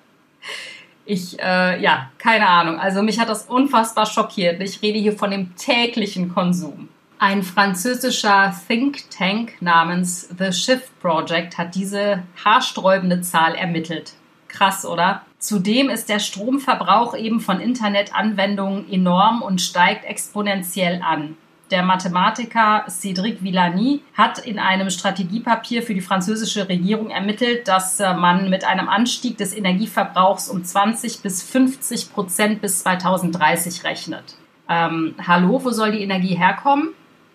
Ich, 1.04 1.38
äh, 1.40 1.82
ja, 1.82 2.10
keine 2.18 2.48
Ahnung. 2.48 2.78
Also 2.78 3.02
mich 3.02 3.18
hat 3.18 3.28
das 3.28 3.46
unfassbar 3.46 4.06
schockiert. 4.06 4.62
Ich 4.62 4.82
rede 4.82 4.98
hier 4.98 5.16
von 5.16 5.30
dem 5.30 5.56
täglichen 5.56 6.32
Konsum. 6.32 6.88
Ein 7.18 7.42
französischer 7.42 8.54
Think 8.66 9.10
Tank 9.10 9.60
namens 9.60 10.28
The 10.38 10.52
Shift 10.52 10.98
Project 11.00 11.58
hat 11.58 11.74
diese 11.74 12.22
haarsträubende 12.44 13.20
Zahl 13.20 13.54
ermittelt. 13.54 14.14
Krass, 14.48 14.86
oder? 14.86 15.22
Zudem 15.38 15.90
ist 15.90 16.08
der 16.08 16.18
Stromverbrauch 16.18 17.16
eben 17.16 17.40
von 17.40 17.60
Internetanwendungen 17.60 18.90
enorm 18.90 19.42
und 19.42 19.60
steigt 19.60 20.04
exponentiell 20.04 21.02
an. 21.02 21.36
Der 21.70 21.84
Mathematiker 21.84 22.84
Cédric 22.88 23.42
Villani 23.42 24.02
hat 24.14 24.40
in 24.40 24.58
einem 24.58 24.90
Strategiepapier 24.90 25.84
für 25.84 25.94
die 25.94 26.00
französische 26.00 26.68
Regierung 26.68 27.10
ermittelt, 27.10 27.68
dass 27.68 28.00
äh, 28.00 28.12
man 28.12 28.50
mit 28.50 28.64
einem 28.64 28.88
Anstieg 28.88 29.38
des 29.38 29.56
Energieverbrauchs 29.56 30.48
um 30.48 30.64
20 30.64 31.22
bis 31.22 31.44
50 31.44 32.12
Prozent 32.12 32.60
bis 32.60 32.82
2030 32.82 33.84
rechnet. 33.84 34.34
Ähm, 34.68 35.14
hallo, 35.24 35.62
wo 35.62 35.70
soll 35.70 35.92
die 35.92 36.02
Energie 36.02 36.34
herkommen? 36.34 36.90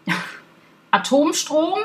Atomstrom. 0.92 1.80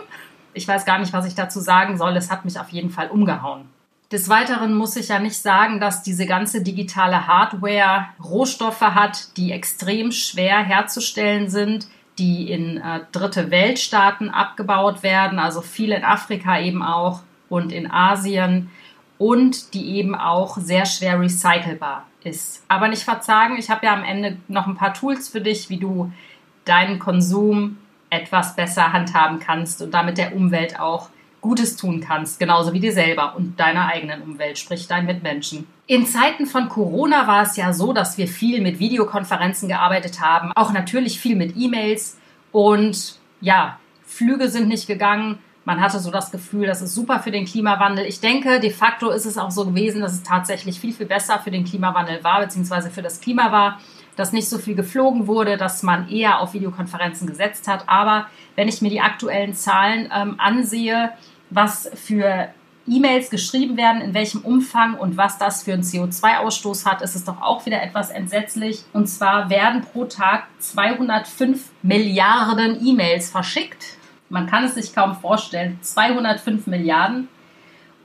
Ich 0.52 0.66
weiß 0.66 0.84
gar 0.84 0.98
nicht, 0.98 1.12
was 1.12 1.26
ich 1.26 1.36
dazu 1.36 1.60
sagen 1.60 1.98
soll. 1.98 2.16
Es 2.16 2.32
hat 2.32 2.44
mich 2.44 2.58
auf 2.58 2.70
jeden 2.70 2.90
Fall 2.90 3.10
umgehauen. 3.10 3.68
Des 4.10 4.28
Weiteren 4.28 4.74
muss 4.74 4.96
ich 4.96 5.06
ja 5.06 5.20
nicht 5.20 5.36
sagen, 5.36 5.78
dass 5.78 6.02
diese 6.02 6.26
ganze 6.26 6.64
digitale 6.64 7.28
Hardware 7.28 8.06
Rohstoffe 8.20 8.80
hat, 8.80 9.36
die 9.36 9.52
extrem 9.52 10.10
schwer 10.10 10.58
herzustellen 10.64 11.48
sind, 11.48 11.86
die 12.20 12.50
in 12.50 12.76
äh, 12.76 13.00
dritte 13.12 13.50
Weltstaaten 13.50 14.28
abgebaut 14.28 15.02
werden, 15.02 15.38
also 15.38 15.62
viel 15.62 15.90
in 15.90 16.04
Afrika 16.04 16.60
eben 16.60 16.82
auch 16.82 17.22
und 17.48 17.72
in 17.72 17.90
Asien 17.90 18.70
und 19.18 19.74
die 19.74 19.96
eben 19.96 20.14
auch 20.14 20.58
sehr 20.58 20.86
schwer 20.86 21.18
recycelbar 21.18 22.06
ist. 22.22 22.64
Aber 22.68 22.88
nicht 22.88 23.02
verzagen, 23.02 23.56
ich 23.58 23.70
habe 23.70 23.86
ja 23.86 23.94
am 23.94 24.04
Ende 24.04 24.36
noch 24.48 24.66
ein 24.66 24.76
paar 24.76 24.94
Tools 24.94 25.28
für 25.28 25.40
dich, 25.40 25.70
wie 25.70 25.78
du 25.78 26.12
deinen 26.66 26.98
Konsum 26.98 27.78
etwas 28.10 28.54
besser 28.54 28.92
handhaben 28.92 29.40
kannst 29.40 29.80
und 29.80 29.92
damit 29.92 30.18
der 30.18 30.34
Umwelt 30.36 30.78
auch 30.78 31.08
Gutes 31.40 31.76
tun 31.76 32.00
kannst, 32.00 32.38
genauso 32.38 32.72
wie 32.72 32.80
dir 32.80 32.92
selber 32.92 33.34
und 33.36 33.58
deiner 33.58 33.86
eigenen 33.86 34.22
Umwelt, 34.22 34.58
sprich 34.58 34.88
deinen 34.88 35.06
Mitmenschen. 35.06 35.66
In 35.86 36.06
Zeiten 36.06 36.46
von 36.46 36.68
Corona 36.68 37.26
war 37.26 37.42
es 37.42 37.56
ja 37.56 37.72
so, 37.72 37.92
dass 37.92 38.18
wir 38.18 38.28
viel 38.28 38.60
mit 38.60 38.78
Videokonferenzen 38.78 39.68
gearbeitet 39.68 40.20
haben, 40.20 40.52
auch 40.54 40.72
natürlich 40.72 41.18
viel 41.18 41.36
mit 41.36 41.56
E-Mails 41.56 42.18
und 42.52 43.16
ja, 43.40 43.78
Flüge 44.04 44.48
sind 44.48 44.68
nicht 44.68 44.86
gegangen. 44.86 45.38
Man 45.64 45.80
hatte 45.80 45.98
so 45.98 46.10
das 46.10 46.30
Gefühl, 46.30 46.66
das 46.66 46.82
ist 46.82 46.94
super 46.94 47.20
für 47.20 47.30
den 47.30 47.44
Klimawandel. 47.44 48.04
Ich 48.06 48.20
denke, 48.20 48.60
de 48.60 48.70
facto 48.70 49.10
ist 49.10 49.24
es 49.24 49.38
auch 49.38 49.50
so 49.50 49.64
gewesen, 49.66 50.00
dass 50.00 50.12
es 50.12 50.22
tatsächlich 50.22 50.80
viel, 50.80 50.92
viel 50.92 51.06
besser 51.06 51.38
für 51.38 51.50
den 51.50 51.64
Klimawandel 51.64 52.24
war, 52.24 52.40
beziehungsweise 52.40 52.90
für 52.90 53.02
das 53.02 53.20
Klima 53.20 53.52
war 53.52 53.78
dass 54.20 54.32
nicht 54.32 54.48
so 54.48 54.58
viel 54.58 54.74
geflogen 54.74 55.26
wurde, 55.26 55.56
dass 55.56 55.82
man 55.82 56.08
eher 56.08 56.40
auf 56.40 56.52
Videokonferenzen 56.52 57.26
gesetzt 57.26 57.66
hat. 57.68 57.84
Aber 57.86 58.26
wenn 58.54 58.68
ich 58.68 58.82
mir 58.82 58.90
die 58.90 59.00
aktuellen 59.00 59.54
Zahlen 59.54 60.10
ähm, 60.14 60.34
ansehe, 60.38 61.10
was 61.50 61.90
für 61.94 62.48
E-Mails 62.88 63.30
geschrieben 63.30 63.76
werden, 63.76 64.00
in 64.00 64.14
welchem 64.14 64.40
Umfang 64.40 64.94
und 64.94 65.16
was 65.16 65.38
das 65.38 65.62
für 65.62 65.72
einen 65.72 65.82
CO2-Ausstoß 65.82 66.86
hat, 66.86 67.02
ist 67.02 67.14
es 67.14 67.24
doch 67.24 67.40
auch 67.40 67.64
wieder 67.66 67.82
etwas 67.82 68.10
entsetzlich. 68.10 68.82
Und 68.92 69.06
zwar 69.06 69.50
werden 69.50 69.82
pro 69.82 70.06
Tag 70.06 70.46
205 70.58 71.70
Milliarden 71.82 72.84
E-Mails 72.84 73.30
verschickt. 73.30 73.96
Man 74.28 74.46
kann 74.46 74.64
es 74.64 74.74
sich 74.74 74.94
kaum 74.94 75.14
vorstellen. 75.14 75.78
205 75.82 76.66
Milliarden. 76.66 77.28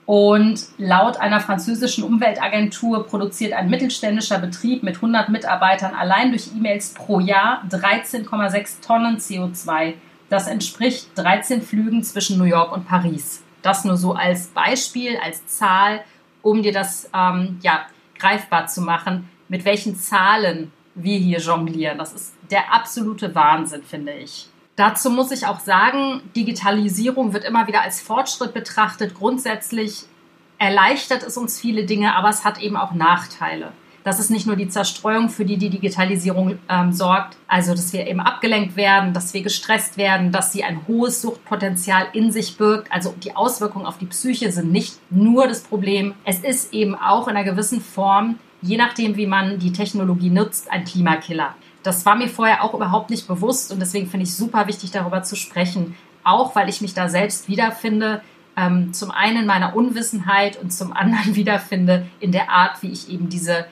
Und 0.06 0.66
laut 0.78 1.18
einer 1.18 1.40
französischen 1.40 2.04
Umweltagentur 2.04 3.08
produziert 3.08 3.54
ein 3.54 3.72
mittelständischer 3.72 4.38
Betrieb 4.38 4.84
mit 4.84 4.98
100 4.98 5.30
Mitarbeitern 5.30 5.96
allein 5.96 6.30
durch 6.30 6.52
E-Mails 6.56 6.94
pro 6.94 7.20
Jahr 7.20 7.64
13,6 7.72 8.86
Tonnen 8.86 9.18
CO2. 9.18 9.94
Das 10.30 10.48
entspricht 10.48 11.10
13 11.16 11.62
Flügen 11.62 12.04
zwischen 12.04 12.38
New 12.38 12.46
York 12.46 12.72
und 12.72 12.88
Paris. 12.88 13.44
Das 13.62 13.86
nur 13.86 13.98
so 13.98 14.14
als 14.14 14.48
Beispiel, 14.48 15.18
als 15.18 15.46
Zahl, 15.48 16.04
um 16.42 16.62
dir 16.62 16.74
das 16.74 17.10
ähm, 17.14 17.60
ja, 17.62 17.86
greifbar 18.18 18.68
zu 18.68 18.82
machen, 18.82 19.30
mit 19.48 19.66
welchen 19.66 19.96
Zahlen 19.96 20.72
wir 20.96 21.18
hier 21.18 21.40
jonglieren. 21.40 21.98
Das 21.98 22.14
ist 22.14 22.34
der 22.50 22.74
absolute 22.74 23.36
Wahnsinn, 23.36 23.84
finde 23.84 24.14
ich. 24.14 24.48
Dazu 24.76 25.10
muss 25.10 25.32
ich 25.32 25.46
auch 25.46 25.60
sagen, 25.60 26.22
Digitalisierung 26.36 27.34
wird 27.34 27.46
immer 27.46 27.68
wieder 27.68 27.82
als 27.82 28.02
Fortschritt 28.02 28.54
betrachtet. 28.54 29.16
Grundsätzlich 29.16 30.04
erleichtert 30.58 31.24
es 31.24 31.38
uns 31.38 31.60
viele 31.60 31.86
Dinge, 31.86 32.16
aber 32.16 32.30
es 32.30 32.44
hat 32.44 32.60
eben 32.60 32.76
auch 32.76 32.94
Nachteile. 32.94 33.72
Das 34.06 34.20
ist 34.20 34.30
nicht 34.30 34.46
nur 34.46 34.56
die 34.56 34.68
Zerstreuung, 34.68 35.30
für 35.30 35.46
die 35.46 35.58
die 35.58 35.72
Digitalisierung 35.72 36.60
ähm, 36.70 36.94
sorgt, 36.94 37.38
also 37.48 37.72
dass 37.72 37.92
wir 37.92 38.06
eben 38.06 38.20
abgelenkt 38.20 38.76
werden, 38.76 39.14
dass 39.14 39.34
wir 39.34 39.42
gestresst 39.42 39.98
werden, 39.98 40.32
dass 40.32 40.54
sie 40.54 40.64
ein 40.64 40.82
hohes 40.88 41.24
Suchtpotenzial 41.24 42.06
in 42.14 42.32
sich 42.32 42.56
birgt. 42.56 42.92
Also 42.92 43.16
die 43.24 43.36
Auswirkungen 43.36 43.88
auf 43.88 43.98
die 43.98 44.06
Psyche 44.06 44.52
sind 44.52 44.72
nicht 44.72 45.00
nur 45.10 45.48
das 45.48 45.62
Problem. 45.62 46.14
Es 46.24 46.38
ist 46.38 46.72
eben 46.72 46.94
auch 46.94 47.28
in 47.28 47.36
einer 47.36 47.50
gewissen 47.50 47.82
Form, 47.82 48.38
je 48.62 48.78
nachdem, 48.78 49.18
wie 49.18 49.26
man 49.26 49.58
die 49.58 49.74
Technologie 49.74 50.30
nutzt, 50.30 50.72
ein 50.72 50.86
Klimakiller. 50.86 51.56
Das 51.82 52.06
war 52.06 52.16
mir 52.16 52.30
vorher 52.30 52.64
auch 52.64 52.76
überhaupt 52.76 53.10
nicht 53.10 53.28
bewusst 53.28 53.72
und 53.72 53.80
deswegen 53.80 54.06
finde 54.06 54.26
ich 54.26 54.36
super 54.36 54.68
wichtig, 54.68 54.92
darüber 54.92 55.24
zu 55.24 55.36
sprechen. 55.36 55.96
Auch 56.24 56.56
weil 56.56 56.70
ich 56.70 56.80
mich 56.80 56.94
da 56.94 57.10
selbst 57.10 57.48
wiederfinde. 57.48 58.22
Ähm, 58.56 58.94
zum 58.94 59.10
einen 59.10 59.42
in 59.42 59.46
meiner 59.48 59.76
Unwissenheit 59.76 60.62
und 60.62 60.72
zum 60.72 60.94
anderen 60.94 61.36
wiederfinde 61.36 62.06
in 62.20 62.32
der 62.32 62.52
Art, 62.52 62.84
wie 62.84 62.92
ich 62.92 63.10
eben 63.10 63.30
diese 63.30 63.66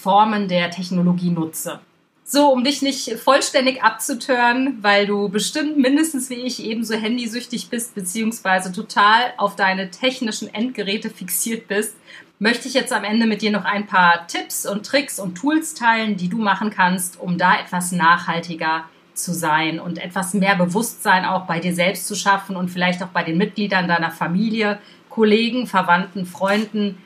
Formen 0.00 0.48
der 0.48 0.70
Technologie 0.70 1.30
nutze. 1.30 1.80
So, 2.24 2.50
um 2.50 2.64
dich 2.64 2.82
nicht 2.82 3.18
vollständig 3.18 3.82
abzutören, 3.82 4.78
weil 4.80 5.06
du 5.06 5.28
bestimmt 5.28 5.76
mindestens 5.76 6.30
wie 6.30 6.36
ich 6.36 6.64
ebenso 6.64 6.94
handysüchtig 6.94 7.68
bist, 7.68 7.94
beziehungsweise 7.94 8.72
total 8.72 9.34
auf 9.36 9.56
deine 9.56 9.90
technischen 9.90 10.52
Endgeräte 10.54 11.10
fixiert 11.10 11.68
bist, 11.68 11.94
möchte 12.38 12.68
ich 12.68 12.74
jetzt 12.74 12.92
am 12.92 13.04
Ende 13.04 13.26
mit 13.26 13.42
dir 13.42 13.50
noch 13.50 13.64
ein 13.64 13.86
paar 13.86 14.26
Tipps 14.28 14.66
und 14.66 14.86
Tricks 14.86 15.20
und 15.20 15.34
Tools 15.34 15.74
teilen, 15.74 16.16
die 16.16 16.28
du 16.28 16.38
machen 16.38 16.70
kannst, 16.70 17.20
um 17.20 17.38
da 17.38 17.60
etwas 17.60 17.92
nachhaltiger 17.92 18.84
zu 19.14 19.34
sein 19.34 19.78
und 19.78 19.98
etwas 19.98 20.32
mehr 20.32 20.56
Bewusstsein 20.56 21.24
auch 21.24 21.46
bei 21.46 21.60
dir 21.60 21.74
selbst 21.74 22.06
zu 22.06 22.14
schaffen 22.14 22.56
und 22.56 22.70
vielleicht 22.70 23.02
auch 23.02 23.08
bei 23.08 23.22
den 23.22 23.36
Mitgliedern 23.36 23.88
deiner 23.88 24.10
Familie, 24.10 24.78
Kollegen, 25.10 25.66
Verwandten, 25.66 26.24
Freunden, 26.24 26.96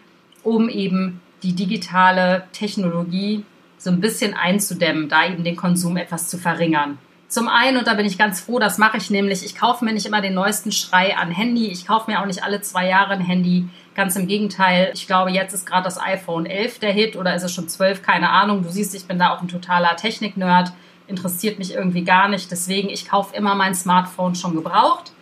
um 0.43 0.69
eben 0.69 1.21
die 1.43 1.52
digitale 1.52 2.45
Technologie 2.52 3.45
so 3.78 3.90
ein 3.90 4.00
bisschen 4.00 4.35
einzudämmen, 4.35 5.09
da 5.09 5.26
eben 5.26 5.45
den 5.45 5.57
Konsum 5.57 5.97
etwas 5.97 6.28
zu 6.28 6.38
verringern. 6.38 6.99
Zum 7.28 7.49
einen, 7.49 7.76
und 7.76 7.88
da 7.88 7.95
bin 7.95 8.07
ich 8.07 8.19
ganz 8.19 8.40
froh, 8.40 8.61
das 8.61 8.78
mache 8.78 8.99
ich 8.99 9.11
nämlich, 9.11 9.45
ich 9.45 9.57
kaufe 9.57 9.85
mir 9.85 9.93
nicht 9.93 10.07
immer 10.07 10.21
den 10.21 10.35
neuesten 10.35 10.71
Schrei 10.71 11.16
an 11.16 11.33
Handy, 11.33 11.66
ich 11.66 11.87
kaufe 11.87 12.11
mir 12.11 12.21
auch 12.21 12.26
nicht 12.26 12.45
alle 12.45 12.61
zwei 12.61 12.88
Jahre 12.88 13.14
ein 13.14 13.21
Handy. 13.21 13.69
Ganz 13.97 14.14
im 14.14 14.28
Gegenteil, 14.28 14.93
ich 14.95 15.07
glaube, 15.07 15.31
jetzt 15.31 15.52
ist 15.52 15.66
gerade 15.66 15.85
das 15.85 16.00
iPhone 16.00 16.47
11 16.47 16.78
der 16.78 16.93
Hit 16.93 17.16
oder 17.16 17.35
ist 17.35 17.43
es 17.43 17.52
schon 17.52 17.69
12, 17.69 18.02
keine 18.02 18.31
Ahnung. 18.31 18.62
Du 18.62 18.69
siehst, 18.69 18.95
ich 18.95 19.07
bin 19.07 19.19
da 19.19 19.35
auch 19.35 19.43
ein 19.43 19.49
totaler 19.49 19.97
Technik-Nerd, 19.97 20.73
interessiert 21.09 21.59
mich 21.59 21.75
irgendwie 21.75 22.05
gar 22.05 22.28
nicht. 22.28 22.50
Deswegen, 22.50 22.90
ich 22.90 23.09
kaufe 23.09 23.35
immer 23.35 23.57
mein 23.57 23.75
Smartphone 23.75 24.37
schon 24.37 24.55
gebraucht. 24.55 25.12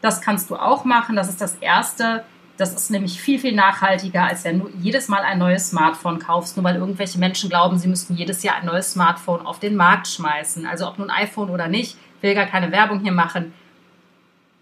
Das 0.00 0.20
kannst 0.20 0.50
du 0.50 0.56
auch 0.56 0.84
machen, 0.84 1.14
das 1.14 1.28
ist 1.28 1.40
das 1.40 1.54
Erste. 1.56 2.24
Das 2.62 2.74
ist 2.74 2.92
nämlich 2.92 3.20
viel, 3.20 3.40
viel 3.40 3.56
nachhaltiger, 3.56 4.22
als 4.22 4.44
wenn 4.44 4.60
du 4.60 4.70
jedes 4.78 5.08
Mal 5.08 5.22
ein 5.22 5.40
neues 5.40 5.70
Smartphone 5.70 6.20
kaufst, 6.20 6.56
nur 6.56 6.62
weil 6.62 6.76
irgendwelche 6.76 7.18
Menschen 7.18 7.50
glauben, 7.50 7.76
sie 7.76 7.88
müssten 7.88 8.14
jedes 8.14 8.44
Jahr 8.44 8.54
ein 8.54 8.66
neues 8.66 8.92
Smartphone 8.92 9.44
auf 9.44 9.58
den 9.58 9.74
Markt 9.74 10.06
schmeißen. 10.06 10.64
Also 10.64 10.86
ob 10.86 10.96
nun 10.96 11.10
iPhone 11.10 11.50
oder 11.50 11.66
nicht, 11.66 11.96
will 12.20 12.36
gar 12.36 12.46
keine 12.46 12.70
Werbung 12.70 13.00
hier 13.00 13.10
machen. 13.10 13.52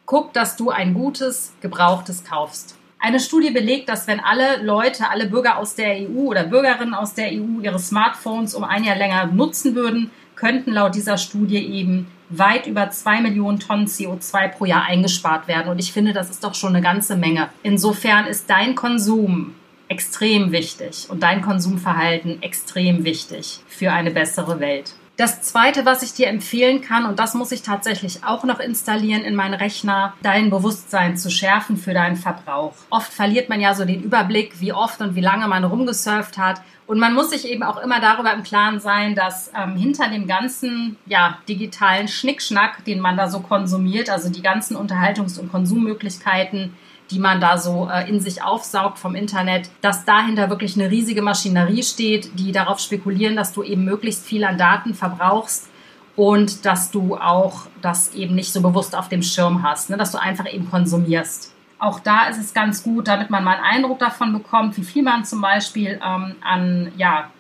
Guck, 0.07 0.33
dass 0.33 0.57
du 0.57 0.71
ein 0.71 0.95
gutes, 0.95 1.53
gebrauchtes 1.61 2.25
kaufst. 2.25 2.79
Eine 2.99 3.21
Studie 3.21 3.51
belegt, 3.51 3.91
dass 3.91 4.07
wenn 4.07 4.21
alle 4.21 4.63
Leute, 4.63 5.11
alle 5.11 5.27
Bürger 5.27 5.59
aus 5.59 5.75
der 5.75 5.97
EU 5.97 6.29
oder 6.29 6.45
Bürgerinnen 6.45 6.95
aus 6.95 7.13
der 7.13 7.27
EU 7.33 7.61
ihre 7.61 7.79
Smartphones 7.79 8.55
um 8.55 8.65
ein 8.65 8.83
Jahr 8.83 8.97
länger 8.97 9.27
nutzen 9.27 9.75
würden, 9.75 10.11
könnten 10.41 10.73
laut 10.73 10.95
dieser 10.95 11.19
Studie 11.19 11.59
eben 11.59 12.07
weit 12.31 12.67
über 12.67 12.91
zwei 12.91 13.21
Millionen 13.21 13.61
Tonnen 13.61 13.87
CO2 13.87 14.49
pro 14.49 14.65
Jahr 14.65 14.85
eingespart 14.85 15.49
werden. 15.49 15.69
Und 15.69 15.79
ich 15.79 15.93
finde, 15.93 16.15
das 16.15 16.31
ist 16.31 16.43
doch 16.45 16.55
schon 16.55 16.75
eine 16.75 16.83
ganze 16.83 17.17
Menge. 17.17 17.51
Insofern 17.63 18.27
ist 18.27 18.49
dein 18.49 18.75
Konsum 18.75 19.55
extrem 19.89 20.51
wichtig 20.53 21.09
und 21.11 21.23
dein 21.23 21.43
Konsumverhalten 21.43 22.43
extrem 22.43 23.05
wichtig 23.05 23.61
für 23.69 23.93
eine 23.93 24.13
bessere 24.13 24.61
Welt. 24.61 24.95
Das 25.21 25.43
zweite, 25.43 25.85
was 25.85 26.03
ich 26.03 26.15
dir 26.15 26.29
empfehlen 26.29 26.81
kann, 26.81 27.05
und 27.05 27.19
das 27.19 27.35
muss 27.35 27.53
ich 27.53 27.61
tatsächlich 27.61 28.25
auch 28.25 28.43
noch 28.45 28.59
installieren 28.59 29.23
in 29.23 29.35
meinen 29.35 29.53
Rechner, 29.53 30.15
dein 30.23 30.49
Bewusstsein 30.49 31.19
zu 31.19 31.31
schärfen 31.31 31.77
für 31.77 31.93
deinen 31.93 32.17
Verbrauch. 32.17 32.73
Oft 32.89 33.13
verliert 33.13 33.51
man 33.51 33.61
ja 33.61 33.75
so 33.75 33.85
den 33.85 34.03
Überblick, 34.03 34.61
wie 34.61 34.73
oft 34.73 35.03
und 35.03 35.17
wie 35.17 35.21
lange 35.21 35.47
man 35.47 35.65
rumgesurft 35.65 36.39
hat. 36.39 36.63
Und 36.91 36.99
man 36.99 37.15
muss 37.15 37.31
sich 37.31 37.47
eben 37.47 37.63
auch 37.63 37.77
immer 37.77 38.01
darüber 38.01 38.33
im 38.35 38.43
Klaren 38.43 38.81
sein, 38.81 39.15
dass 39.15 39.53
ähm, 39.57 39.77
hinter 39.77 40.09
dem 40.09 40.27
ganzen 40.27 40.97
ja, 41.07 41.39
digitalen 41.49 42.09
Schnickschnack, 42.09 42.85
den 42.85 42.99
man 42.99 43.17
da 43.17 43.31
so 43.31 43.39
konsumiert, 43.39 44.11
also 44.11 44.29
die 44.29 44.43
ganzen 44.43 44.77
Unterhaltungs- 44.77 45.39
und 45.39 45.53
Konsummöglichkeiten, 45.53 46.75
die 47.13 47.21
man 47.21 47.41
da 47.41 47.59
so 47.59 47.89
äh, 47.89 48.09
in 48.09 48.19
sich 48.19 48.43
aufsaugt 48.43 48.99
vom 48.99 49.15
Internet, 49.15 49.71
dass 49.83 50.05
dahinter 50.05 50.51
wirklich 50.51 50.75
eine 50.75 50.91
riesige 50.91 51.23
Maschinerie 51.23 51.85
steht, 51.85 52.37
die 52.41 52.51
darauf 52.51 52.81
spekulieren, 52.81 53.37
dass 53.37 53.53
du 53.53 53.63
eben 53.63 53.85
möglichst 53.85 54.27
viel 54.27 54.43
an 54.43 54.59
Daten 54.59 54.93
verbrauchst 54.95 55.69
und 56.17 56.67
dass 56.67 56.91
du 56.91 57.17
auch 57.17 57.69
das 57.83 58.17
eben 58.17 58.35
nicht 58.35 58.53
so 58.53 58.63
bewusst 58.63 58.97
auf 58.97 59.09
dem 59.09 59.23
Schirm 59.23 59.63
hast, 59.63 59.91
ne? 59.91 59.97
dass 59.97 60.11
du 60.11 60.21
einfach 60.21 60.53
eben 60.53 60.69
konsumierst. 60.69 61.55
Auch 61.81 61.99
da 61.99 62.29
ist 62.29 62.39
es 62.39 62.53
ganz 62.53 62.83
gut, 62.83 63.09
damit 63.09 63.31
man 63.31 63.43
mal 63.43 63.57
einen 63.57 63.65
Eindruck 63.65 63.99
davon 63.99 64.35
bekommt, 64.35 64.77
wie 64.77 64.85
viel 64.85 65.03
man 65.03 65.25
zum 65.25 65.41
Beispiel 65.41 65.99
ähm, 66.05 66.37
an, 66.43 66.93
ja, 66.97 67.31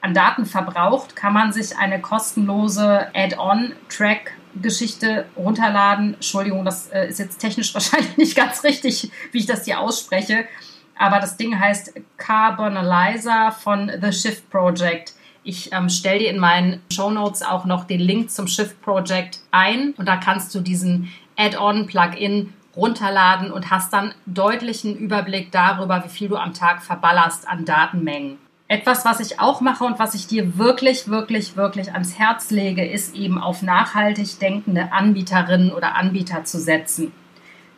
an 0.00 0.14
Daten 0.14 0.46
verbraucht, 0.46 1.16
kann 1.16 1.32
man 1.32 1.52
sich 1.52 1.76
eine 1.76 2.00
kostenlose 2.00 3.08
Add-on-Track 3.14 4.32
Geschichte 4.62 5.26
runterladen. 5.36 6.14
Entschuldigung, 6.14 6.64
das 6.64 6.88
äh, 6.88 7.08
ist 7.08 7.18
jetzt 7.18 7.38
technisch 7.38 7.74
wahrscheinlich 7.74 8.16
nicht 8.16 8.36
ganz 8.36 8.62
richtig, 8.62 9.10
wie 9.32 9.38
ich 9.38 9.46
das 9.46 9.64
hier 9.64 9.80
ausspreche. 9.80 10.46
Aber 10.96 11.18
das 11.18 11.36
Ding 11.36 11.58
heißt 11.58 11.94
Carbonalizer 12.16 13.52
von 13.52 13.90
The 14.00 14.12
Shift 14.12 14.48
Project. 14.50 15.14
Ich 15.42 15.72
ähm, 15.72 15.88
stelle 15.88 16.20
dir 16.20 16.30
in 16.30 16.38
meinen 16.38 16.80
Show 16.92 17.10
Notes 17.10 17.42
auch 17.42 17.64
noch 17.64 17.84
den 17.84 18.00
Link 18.00 18.30
zum 18.30 18.46
Shift 18.46 18.80
Project 18.82 19.40
ein 19.50 19.94
und 19.96 20.06
da 20.06 20.16
kannst 20.16 20.54
du 20.54 20.60
diesen 20.60 21.10
Add-on 21.36 21.86
Plugin 21.86 22.52
runterladen 22.76 23.50
und 23.50 23.70
hast 23.70 23.92
dann 23.92 24.14
deutlichen 24.26 24.96
Überblick 24.96 25.50
darüber, 25.52 26.04
wie 26.04 26.08
viel 26.08 26.28
du 26.28 26.36
am 26.36 26.54
Tag 26.54 26.82
verballerst 26.82 27.48
an 27.48 27.64
Datenmengen. 27.64 28.38
Etwas, 28.68 29.04
was 29.04 29.18
ich 29.18 29.40
auch 29.40 29.60
mache 29.60 29.82
und 29.82 29.98
was 29.98 30.14
ich 30.14 30.28
dir 30.28 30.56
wirklich, 30.56 31.08
wirklich, 31.08 31.56
wirklich 31.56 31.92
ans 31.92 32.18
Herz 32.18 32.50
lege, 32.50 32.86
ist 32.86 33.16
eben 33.16 33.42
auf 33.42 33.62
nachhaltig 33.62 34.38
denkende 34.38 34.92
Anbieterinnen 34.92 35.72
oder 35.72 35.96
Anbieter 35.96 36.44
zu 36.44 36.60
setzen. 36.60 37.12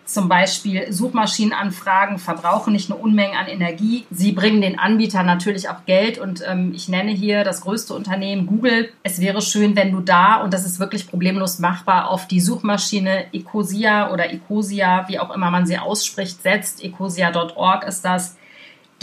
Zum 0.04 0.28
Beispiel 0.28 0.92
Suchmaschinenanfragen 0.92 2.18
verbrauchen 2.18 2.72
nicht 2.72 2.88
nur 2.88 3.00
Unmengen 3.00 3.36
an 3.36 3.46
Energie, 3.46 4.04
sie 4.10 4.32
bringen 4.32 4.60
den 4.60 4.78
Anbietern 4.78 5.24
natürlich 5.24 5.68
auch 5.68 5.84
Geld 5.86 6.18
und 6.18 6.42
ähm, 6.46 6.72
ich 6.74 6.88
nenne 6.88 7.12
hier 7.12 7.44
das 7.44 7.60
größte 7.60 7.94
Unternehmen 7.94 8.46
Google. 8.46 8.90
Es 9.04 9.20
wäre 9.20 9.40
schön, 9.40 9.76
wenn 9.76 9.92
du 9.92 10.00
da, 10.00 10.42
und 10.42 10.52
das 10.52 10.66
ist 10.66 10.80
wirklich 10.80 11.08
problemlos 11.08 11.60
machbar, 11.60 12.10
auf 12.10 12.26
die 12.26 12.40
Suchmaschine 12.40 13.32
Ecosia 13.32 14.12
oder 14.12 14.32
Ecosia, 14.32 15.06
wie 15.08 15.20
auch 15.20 15.32
immer 15.32 15.50
man 15.50 15.66
sie 15.66 15.78
ausspricht, 15.78 16.42
setzt. 16.42 16.82
Ecosia.org 16.82 17.84
ist 17.84 18.04
das 18.04 18.36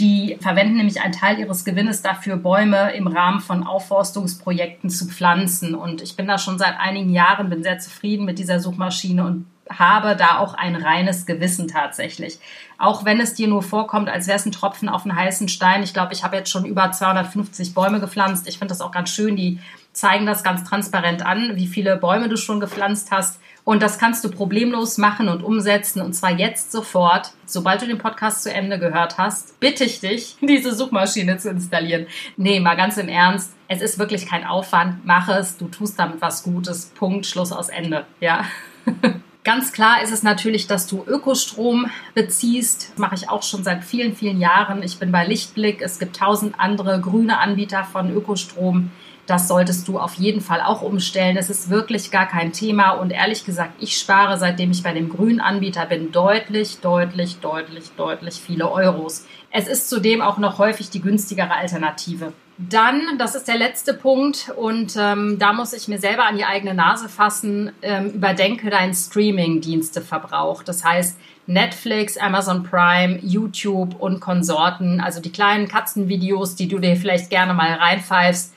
die 0.00 0.38
verwenden 0.40 0.78
nämlich 0.78 1.02
einen 1.02 1.12
Teil 1.12 1.38
ihres 1.38 1.64
Gewinnes 1.64 2.02
dafür, 2.02 2.36
Bäume 2.36 2.92
im 2.94 3.06
Rahmen 3.06 3.40
von 3.40 3.64
Aufforstungsprojekten 3.64 4.88
zu 4.88 5.06
pflanzen. 5.06 5.74
Und 5.74 6.00
ich 6.02 6.16
bin 6.16 6.26
da 6.26 6.38
schon 6.38 6.58
seit 6.58 6.78
einigen 6.78 7.10
Jahren, 7.10 7.50
bin 7.50 7.62
sehr 7.62 7.78
zufrieden 7.78 8.24
mit 8.24 8.38
dieser 8.38 8.60
Suchmaschine 8.60 9.24
und 9.24 9.46
habe 9.70 10.16
da 10.16 10.38
auch 10.38 10.54
ein 10.54 10.76
reines 10.76 11.26
Gewissen 11.26 11.68
tatsächlich. 11.68 12.38
Auch 12.78 13.04
wenn 13.04 13.20
es 13.20 13.34
dir 13.34 13.46
nur 13.46 13.62
vorkommt, 13.62 14.08
als 14.08 14.26
wäre 14.26 14.38
es 14.38 14.46
ein 14.46 14.52
Tropfen 14.52 14.88
auf 14.88 15.04
einen 15.04 15.14
heißen 15.14 15.48
Stein. 15.48 15.82
Ich 15.82 15.94
glaube, 15.94 16.12
ich 16.12 16.24
habe 16.24 16.36
jetzt 16.36 16.50
schon 16.50 16.64
über 16.64 16.90
250 16.90 17.74
Bäume 17.74 18.00
gepflanzt. 18.00 18.48
Ich 18.48 18.58
finde 18.58 18.72
das 18.72 18.80
auch 18.80 18.90
ganz 18.90 19.10
schön. 19.10 19.36
Die 19.36 19.60
zeigen 19.92 20.26
das 20.26 20.42
ganz 20.42 20.64
transparent 20.64 21.24
an, 21.24 21.56
wie 21.56 21.66
viele 21.66 21.96
Bäume 21.96 22.28
du 22.28 22.36
schon 22.36 22.60
gepflanzt 22.60 23.10
hast. 23.10 23.40
Und 23.64 23.82
das 23.82 23.98
kannst 23.98 24.24
du 24.24 24.30
problemlos 24.30 24.98
machen 24.98 25.28
und 25.28 25.42
umsetzen 25.42 26.00
und 26.00 26.14
zwar 26.14 26.30
jetzt 26.30 26.72
sofort. 26.72 27.32
Sobald 27.44 27.82
du 27.82 27.86
den 27.86 27.98
Podcast 27.98 28.42
zu 28.42 28.52
Ende 28.52 28.78
gehört 28.78 29.18
hast, 29.18 29.60
bitte 29.60 29.84
ich 29.84 30.00
dich, 30.00 30.36
diese 30.40 30.74
Suchmaschine 30.74 31.36
zu 31.36 31.50
installieren. 31.50 32.06
Nee, 32.36 32.60
mal 32.60 32.76
ganz 32.76 32.96
im 32.96 33.08
Ernst. 33.08 33.52
Es 33.68 33.82
ist 33.82 33.98
wirklich 33.98 34.26
kein 34.26 34.46
Aufwand. 34.46 35.04
Mach 35.04 35.28
es. 35.28 35.58
Du 35.58 35.68
tust 35.68 35.98
damit 35.98 36.20
was 36.20 36.42
Gutes. 36.42 36.86
Punkt. 36.86 37.26
Schluss 37.26 37.52
aus 37.52 37.68
Ende. 37.68 38.06
Ja. 38.20 38.44
Ganz 39.42 39.72
klar 39.72 40.02
ist 40.02 40.12
es 40.12 40.22
natürlich, 40.22 40.66
dass 40.66 40.86
du 40.86 41.02
Ökostrom 41.06 41.86
beziehst. 42.14 42.90
Das 42.90 42.98
mache 42.98 43.14
ich 43.14 43.30
auch 43.30 43.42
schon 43.42 43.64
seit 43.64 43.84
vielen, 43.84 44.14
vielen 44.14 44.38
Jahren. 44.38 44.82
Ich 44.82 44.98
bin 44.98 45.10
bei 45.12 45.24
Lichtblick. 45.24 45.80
Es 45.80 45.98
gibt 45.98 46.16
tausend 46.16 46.56
andere 46.58 47.00
grüne 47.00 47.38
Anbieter 47.38 47.84
von 47.84 48.14
Ökostrom. 48.14 48.90
Das 49.26 49.48
solltest 49.48 49.88
du 49.88 49.98
auf 49.98 50.14
jeden 50.14 50.42
Fall 50.42 50.60
auch 50.60 50.82
umstellen. 50.82 51.38
Es 51.38 51.48
ist 51.48 51.70
wirklich 51.70 52.10
gar 52.10 52.26
kein 52.26 52.52
Thema. 52.52 52.90
Und 52.90 53.12
ehrlich 53.12 53.46
gesagt, 53.46 53.72
ich 53.80 53.96
spare, 53.96 54.36
seitdem 54.38 54.72
ich 54.72 54.82
bei 54.82 54.92
dem 54.92 55.08
grünen 55.08 55.40
Anbieter 55.40 55.86
bin, 55.86 56.12
deutlich, 56.12 56.80
deutlich, 56.80 57.38
deutlich, 57.38 57.92
deutlich 57.96 58.34
viele 58.34 58.70
Euros. 58.70 59.26
Es 59.50 59.68
ist 59.68 59.88
zudem 59.88 60.20
auch 60.20 60.36
noch 60.36 60.58
häufig 60.58 60.90
die 60.90 61.00
günstigere 61.00 61.54
Alternative. 61.54 62.34
Dann, 62.68 63.16
das 63.18 63.34
ist 63.34 63.48
der 63.48 63.56
letzte 63.56 63.94
Punkt 63.94 64.52
und 64.54 64.94
ähm, 64.98 65.38
da 65.38 65.52
muss 65.52 65.72
ich 65.72 65.88
mir 65.88 65.98
selber 65.98 66.26
an 66.26 66.36
die 66.36 66.44
eigene 66.44 66.74
Nase 66.74 67.08
fassen, 67.08 67.72
ähm, 67.80 68.10
überdenke 68.10 68.68
deinen 68.68 68.92
Streaming-Diensteverbrauch. 68.92 70.62
Das 70.62 70.84
heißt 70.84 71.18
Netflix, 71.46 72.18
Amazon 72.18 72.62
Prime, 72.62 73.18
YouTube 73.22 73.98
und 73.98 74.20
Konsorten, 74.20 75.00
also 75.00 75.20
die 75.20 75.32
kleinen 75.32 75.68
Katzenvideos, 75.68 76.54
die 76.54 76.68
du 76.68 76.78
dir 76.78 76.96
vielleicht 76.96 77.30
gerne 77.30 77.54
mal 77.54 77.72
reinpfeifst 77.72 78.52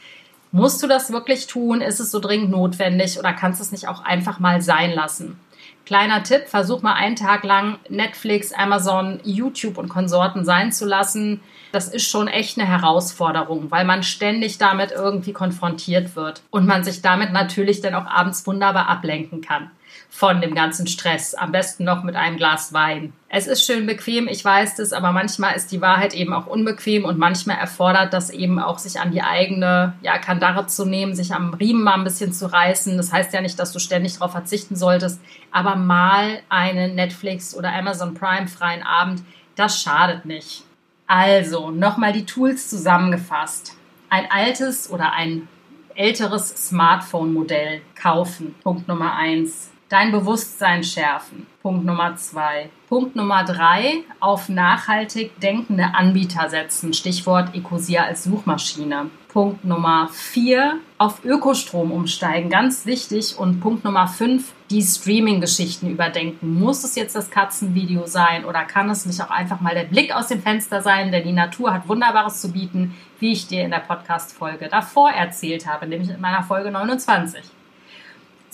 Musst 0.55 0.83
du 0.83 0.87
das 0.87 1.11
wirklich 1.11 1.47
tun? 1.47 1.81
Ist 1.81 1.99
es 1.99 2.11
so 2.11 2.19
dringend 2.19 2.51
notwendig 2.51 3.17
oder 3.17 3.33
kannst 3.33 3.59
du 3.59 3.63
es 3.63 3.71
nicht 3.71 3.87
auch 3.87 4.05
einfach 4.05 4.39
mal 4.39 4.61
sein 4.61 4.91
lassen? 4.91 5.39
Kleiner 5.85 6.23
Tipp, 6.23 6.47
versuch 6.47 6.81
mal 6.81 6.93
einen 6.93 7.17
Tag 7.17 7.43
lang 7.43 7.77
Netflix, 7.89 8.53
Amazon, 8.53 9.19
YouTube 9.23 9.77
und 9.77 9.89
Konsorten 9.89 10.45
sein 10.45 10.71
zu 10.71 10.85
lassen. 10.85 11.41
Das 11.73 11.89
ist 11.89 12.07
schon 12.07 12.27
echt 12.27 12.57
eine 12.57 12.67
Herausforderung, 12.67 13.69
weil 13.69 13.83
man 13.83 14.01
ständig 14.03 14.57
damit 14.57 14.91
irgendwie 14.91 15.33
konfrontiert 15.33 16.15
wird 16.15 16.41
und 16.51 16.65
man 16.65 16.83
sich 16.85 17.01
damit 17.01 17.33
natürlich 17.33 17.81
dann 17.81 17.95
auch 17.95 18.05
abends 18.05 18.47
wunderbar 18.47 18.87
ablenken 18.87 19.41
kann 19.41 19.71
von 20.15 20.41
dem 20.41 20.53
ganzen 20.53 20.85
Stress. 20.85 21.33
Am 21.33 21.51
besten 21.51 21.85
noch 21.85 22.03
mit 22.03 22.15
einem 22.15 22.37
Glas 22.37 22.71
Wein. 22.71 23.13
Es 23.29 23.47
ist 23.47 23.65
schön 23.65 23.87
bequem, 23.87 24.27
ich 24.27 24.45
weiß 24.45 24.75
das, 24.75 24.93
aber 24.93 25.11
manchmal 25.11 25.55
ist 25.55 25.71
die 25.71 25.81
Wahrheit 25.81 26.13
eben 26.13 26.33
auch 26.33 26.45
unbequem 26.45 27.03
und 27.03 27.17
manchmal 27.17 27.57
erfordert 27.57 28.13
das 28.13 28.29
eben 28.29 28.59
auch, 28.59 28.77
sich 28.77 28.99
an 28.99 29.11
die 29.11 29.23
eigene 29.23 29.93
ja, 30.03 30.19
Kandare 30.19 30.67
zu 30.67 30.85
nehmen, 30.85 31.15
sich 31.15 31.33
am 31.33 31.55
Riemen 31.55 31.81
mal 31.81 31.95
ein 31.95 32.03
bisschen 32.03 32.31
zu 32.31 32.45
reißen. 32.45 32.95
Das 32.95 33.11
heißt 33.11 33.33
ja 33.33 33.41
nicht, 33.41 33.57
dass 33.57 33.73
du 33.73 33.79
ständig 33.79 34.13
darauf 34.13 34.33
verzichten 34.33 34.75
solltest, 34.75 35.19
aber 35.51 35.75
mal 35.75 36.41
einen 36.47 36.93
Netflix 36.93 37.55
oder 37.55 37.73
Amazon 37.73 38.13
Prime 38.13 38.47
freien 38.47 38.83
Abend, 38.83 39.23
das 39.55 39.81
schadet 39.81 40.25
nicht. 40.25 40.63
Also, 41.07 41.71
nochmal 41.71 42.13
die 42.13 42.27
Tools 42.27 42.69
zusammengefasst. 42.69 43.75
Ein 44.11 44.29
altes 44.29 44.91
oder 44.91 45.13
ein 45.13 45.47
älteres 45.95 46.49
Smartphone-Modell 46.67 47.81
kaufen. 47.95 48.53
Punkt 48.61 48.87
Nummer 48.87 49.15
eins 49.15 49.72
dein 49.93 50.11
Bewusstsein 50.11 50.83
schärfen. 50.83 51.45
Punkt 51.61 51.85
Nummer 51.85 52.15
zwei. 52.15 52.71
Punkt 52.89 53.15
Nummer 53.15 53.43
drei, 53.43 54.03
auf 54.19 54.49
nachhaltig 54.49 55.39
denkende 55.39 55.93
Anbieter 55.93 56.49
setzen. 56.49 56.93
Stichwort 56.93 57.53
Ecosia 57.53 58.03
als 58.03 58.23
Suchmaschine. 58.23 59.11
Punkt 59.27 59.63
Nummer 59.63 60.09
vier, 60.11 60.79
auf 60.97 61.23
Ökostrom 61.23 61.91
umsteigen. 61.91 62.49
Ganz 62.49 62.87
wichtig. 62.87 63.37
Und 63.37 63.59
Punkt 63.59 63.83
Nummer 63.83 64.07
fünf, 64.07 64.53
die 64.71 64.81
Streaming-Geschichten 64.81 65.91
überdenken. 65.91 66.59
Muss 66.59 66.83
es 66.83 66.95
jetzt 66.95 67.15
das 67.15 67.29
Katzenvideo 67.29 68.07
sein 68.07 68.45
oder 68.45 68.63
kann 68.63 68.89
es 68.89 69.05
nicht 69.05 69.21
auch 69.21 69.29
einfach 69.29 69.61
mal 69.61 69.75
der 69.75 69.83
Blick 69.83 70.15
aus 70.15 70.27
dem 70.27 70.41
Fenster 70.41 70.81
sein? 70.81 71.11
Denn 71.11 71.23
die 71.23 71.33
Natur 71.33 71.71
hat 71.71 71.87
Wunderbares 71.87 72.41
zu 72.41 72.51
bieten, 72.51 72.95
wie 73.19 73.31
ich 73.31 73.45
dir 73.45 73.63
in 73.63 73.69
der 73.69 73.77
Podcast-Folge 73.77 74.69
davor 74.69 75.11
erzählt 75.11 75.67
habe, 75.67 75.85
nämlich 75.85 76.09
in 76.09 76.19
meiner 76.19 76.41
Folge 76.41 76.71
29. 76.71 77.43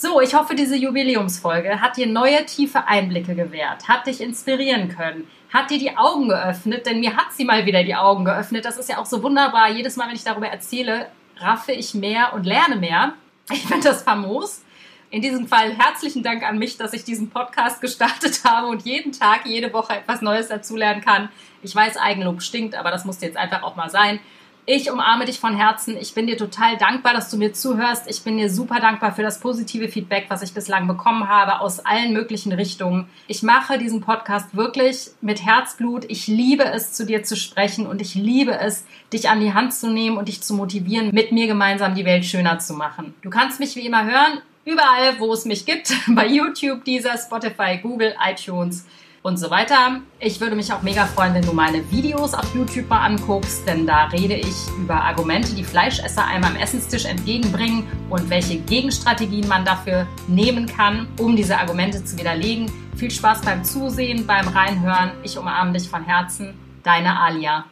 So, 0.02 0.22
ich 0.22 0.34
hoffe, 0.34 0.56
diese 0.56 0.78
Jubiläumsfolge 0.78 1.82
hat 1.82 1.98
dir 1.98 2.08
neue 2.08 2.46
tiefe 2.46 2.88
Einblicke 2.88 3.36
gewährt, 3.36 3.90
hat 3.90 4.08
dich 4.08 4.22
inspirieren 4.22 4.88
können, 4.88 5.28
hat 5.52 5.70
dir 5.70 5.78
die 5.78 5.98
Augen 5.98 6.30
geöffnet, 6.30 6.86
denn 6.86 7.02
mir 7.02 7.18
hat 7.18 7.34
sie 7.34 7.44
mal 7.44 7.66
wieder 7.66 7.84
die 7.84 7.96
Augen 7.96 8.24
geöffnet. 8.24 8.64
Das 8.64 8.78
ist 8.78 8.88
ja 8.88 9.00
auch 9.00 9.06
so 9.06 9.22
wunderbar. 9.22 9.70
Jedes 9.70 9.98
Mal, 9.98 10.08
wenn 10.08 10.16
ich 10.16 10.24
darüber 10.24 10.48
erzähle, 10.48 11.08
raffe 11.36 11.74
ich 11.74 11.96
mehr 11.96 12.32
und 12.34 12.46
lerne 12.46 12.78
mehr. 12.78 13.16
Ich 13.52 13.66
finde 13.66 13.90
das 13.90 14.04
famos. 14.04 14.64
In 15.10 15.22
diesem 15.22 15.50
Fall 15.50 15.74
herzlichen 15.74 16.24
Dank 16.24 16.44
an 16.44 16.60
mich, 16.60 16.78
dass 16.78 16.94
ich 16.94 17.04
diesen 17.04 17.30
Podcast 17.30 17.82
gestartet 17.82 18.46
habe 18.46 18.68
und 18.68 18.86
jeden 18.86 19.12
Tag, 19.12 19.46
jede 19.48 19.74
Woche 19.74 19.98
etwas 19.98 20.22
Neues 20.22 20.48
dazulernen 20.48 21.04
kann. 21.04 21.28
Ich 21.62 21.76
weiß, 21.76 21.98
Eigenlob 21.98 22.42
stinkt, 22.42 22.74
aber 22.74 22.90
das 22.90 23.04
muss 23.04 23.20
jetzt 23.20 23.36
einfach 23.36 23.64
auch 23.64 23.76
mal 23.76 23.90
sein. 23.90 24.22
Ich 24.66 24.92
umarme 24.92 25.26
dich 25.26 25.40
von 25.40 25.56
Herzen. 25.56 25.98
Ich 26.00 26.14
bin 26.14 26.28
dir 26.28 26.38
total 26.38 26.78
dankbar, 26.78 27.14
dass 27.14 27.32
du 27.32 27.38
mir 27.38 27.54
zuhörst. 27.54 28.10
Ich 28.10 28.24
bin 28.24 28.38
dir 28.38 28.50
super 28.50 28.80
dankbar 28.80 29.14
für 29.14 29.24
das 29.24 29.40
positive 29.40 29.90
Feedback, 29.90 30.26
was 30.30 30.44
ich 30.44 30.54
bislang 30.54 30.88
bekommen 30.88 31.28
habe 31.28 31.60
aus 31.60 31.80
allen 31.80 32.14
möglichen 32.14 32.52
Richtungen. 32.52 33.10
Ich 33.28 33.42
mache 33.42 33.80
diesen 33.80 34.02
Podcast 34.02 34.56
wirklich 34.56 35.08
mit 35.22 35.44
Herzblut. 35.44 36.06
Ich 36.08 36.28
liebe 36.28 36.66
es, 36.66 36.94
zu 36.94 37.06
dir 37.06 37.24
zu 37.24 37.36
sprechen 37.36 37.88
und 37.88 38.02
ich 38.02 38.14
liebe 38.14 38.58
es, 38.60 38.86
dich 39.12 39.30
an 39.30 39.40
die 39.40 39.54
Hand 39.54 39.74
zu 39.74 39.90
nehmen 39.90 40.18
und 40.18 40.28
dich 40.28 40.42
zu 40.42 40.54
motivieren, 40.54 41.10
mit 41.14 41.32
mir 41.32 41.48
gemeinsam 41.48 41.96
die 41.96 42.06
Welt 42.06 42.26
schöner 42.26 42.60
zu 42.60 42.74
machen. 42.74 43.16
Du 43.22 43.30
kannst 43.30 43.60
mich 43.60 43.76
wie 43.76 43.86
immer 43.88 44.06
hören, 44.06 44.42
überall, 44.66 45.20
wo 45.20 45.34
es 45.34 45.46
mich 45.46 45.66
gibt, 45.66 45.94
bei 46.10 46.28
YouTube, 46.28 46.84
dieser, 46.84 47.18
Spotify, 47.18 47.80
Google, 47.82 48.14
iTunes 48.24 48.86
und 49.30 49.38
so 49.38 49.50
weiter. 49.52 50.02
Ich 50.20 50.42
würde 50.42 50.56
mich 50.56 50.74
auch 50.74 50.82
mega 50.82 51.06
freuen, 51.06 51.36
wenn 51.36 51.46
du 51.46 51.54
meine 51.54 51.90
Videos 51.92 52.34
auf 52.34 52.54
YouTube 52.54 52.90
mal 52.90 53.06
anguckst, 53.06 53.66
denn 53.68 53.86
da 53.86 54.06
rede 54.06 54.34
ich 54.34 54.56
über 54.78 54.96
Argumente, 54.96 55.54
die 55.54 55.64
Fleischesser 55.64 56.26
einem 56.26 56.44
am 56.46 56.56
Essenstisch 56.56 57.06
entgegenbringen 57.06 57.88
und 58.10 58.30
welche 58.30 58.58
Gegenstrategien 58.58 59.48
man 59.48 59.64
dafür 59.64 60.08
nehmen 60.28 60.66
kann, 60.66 61.08
um 61.20 61.36
diese 61.36 61.58
Argumente 61.58 62.04
zu 62.04 62.18
widerlegen. 62.18 62.72
Viel 62.98 63.12
Spaß 63.12 63.42
beim 63.42 63.64
Zusehen, 63.64 64.26
beim 64.26 64.48
Reinhören. 64.48 65.12
Ich 65.24 65.38
umarme 65.38 65.74
dich 65.74 65.88
von 65.88 66.04
Herzen. 66.04 66.56
Deine 66.84 67.18
Alia. 67.20 67.66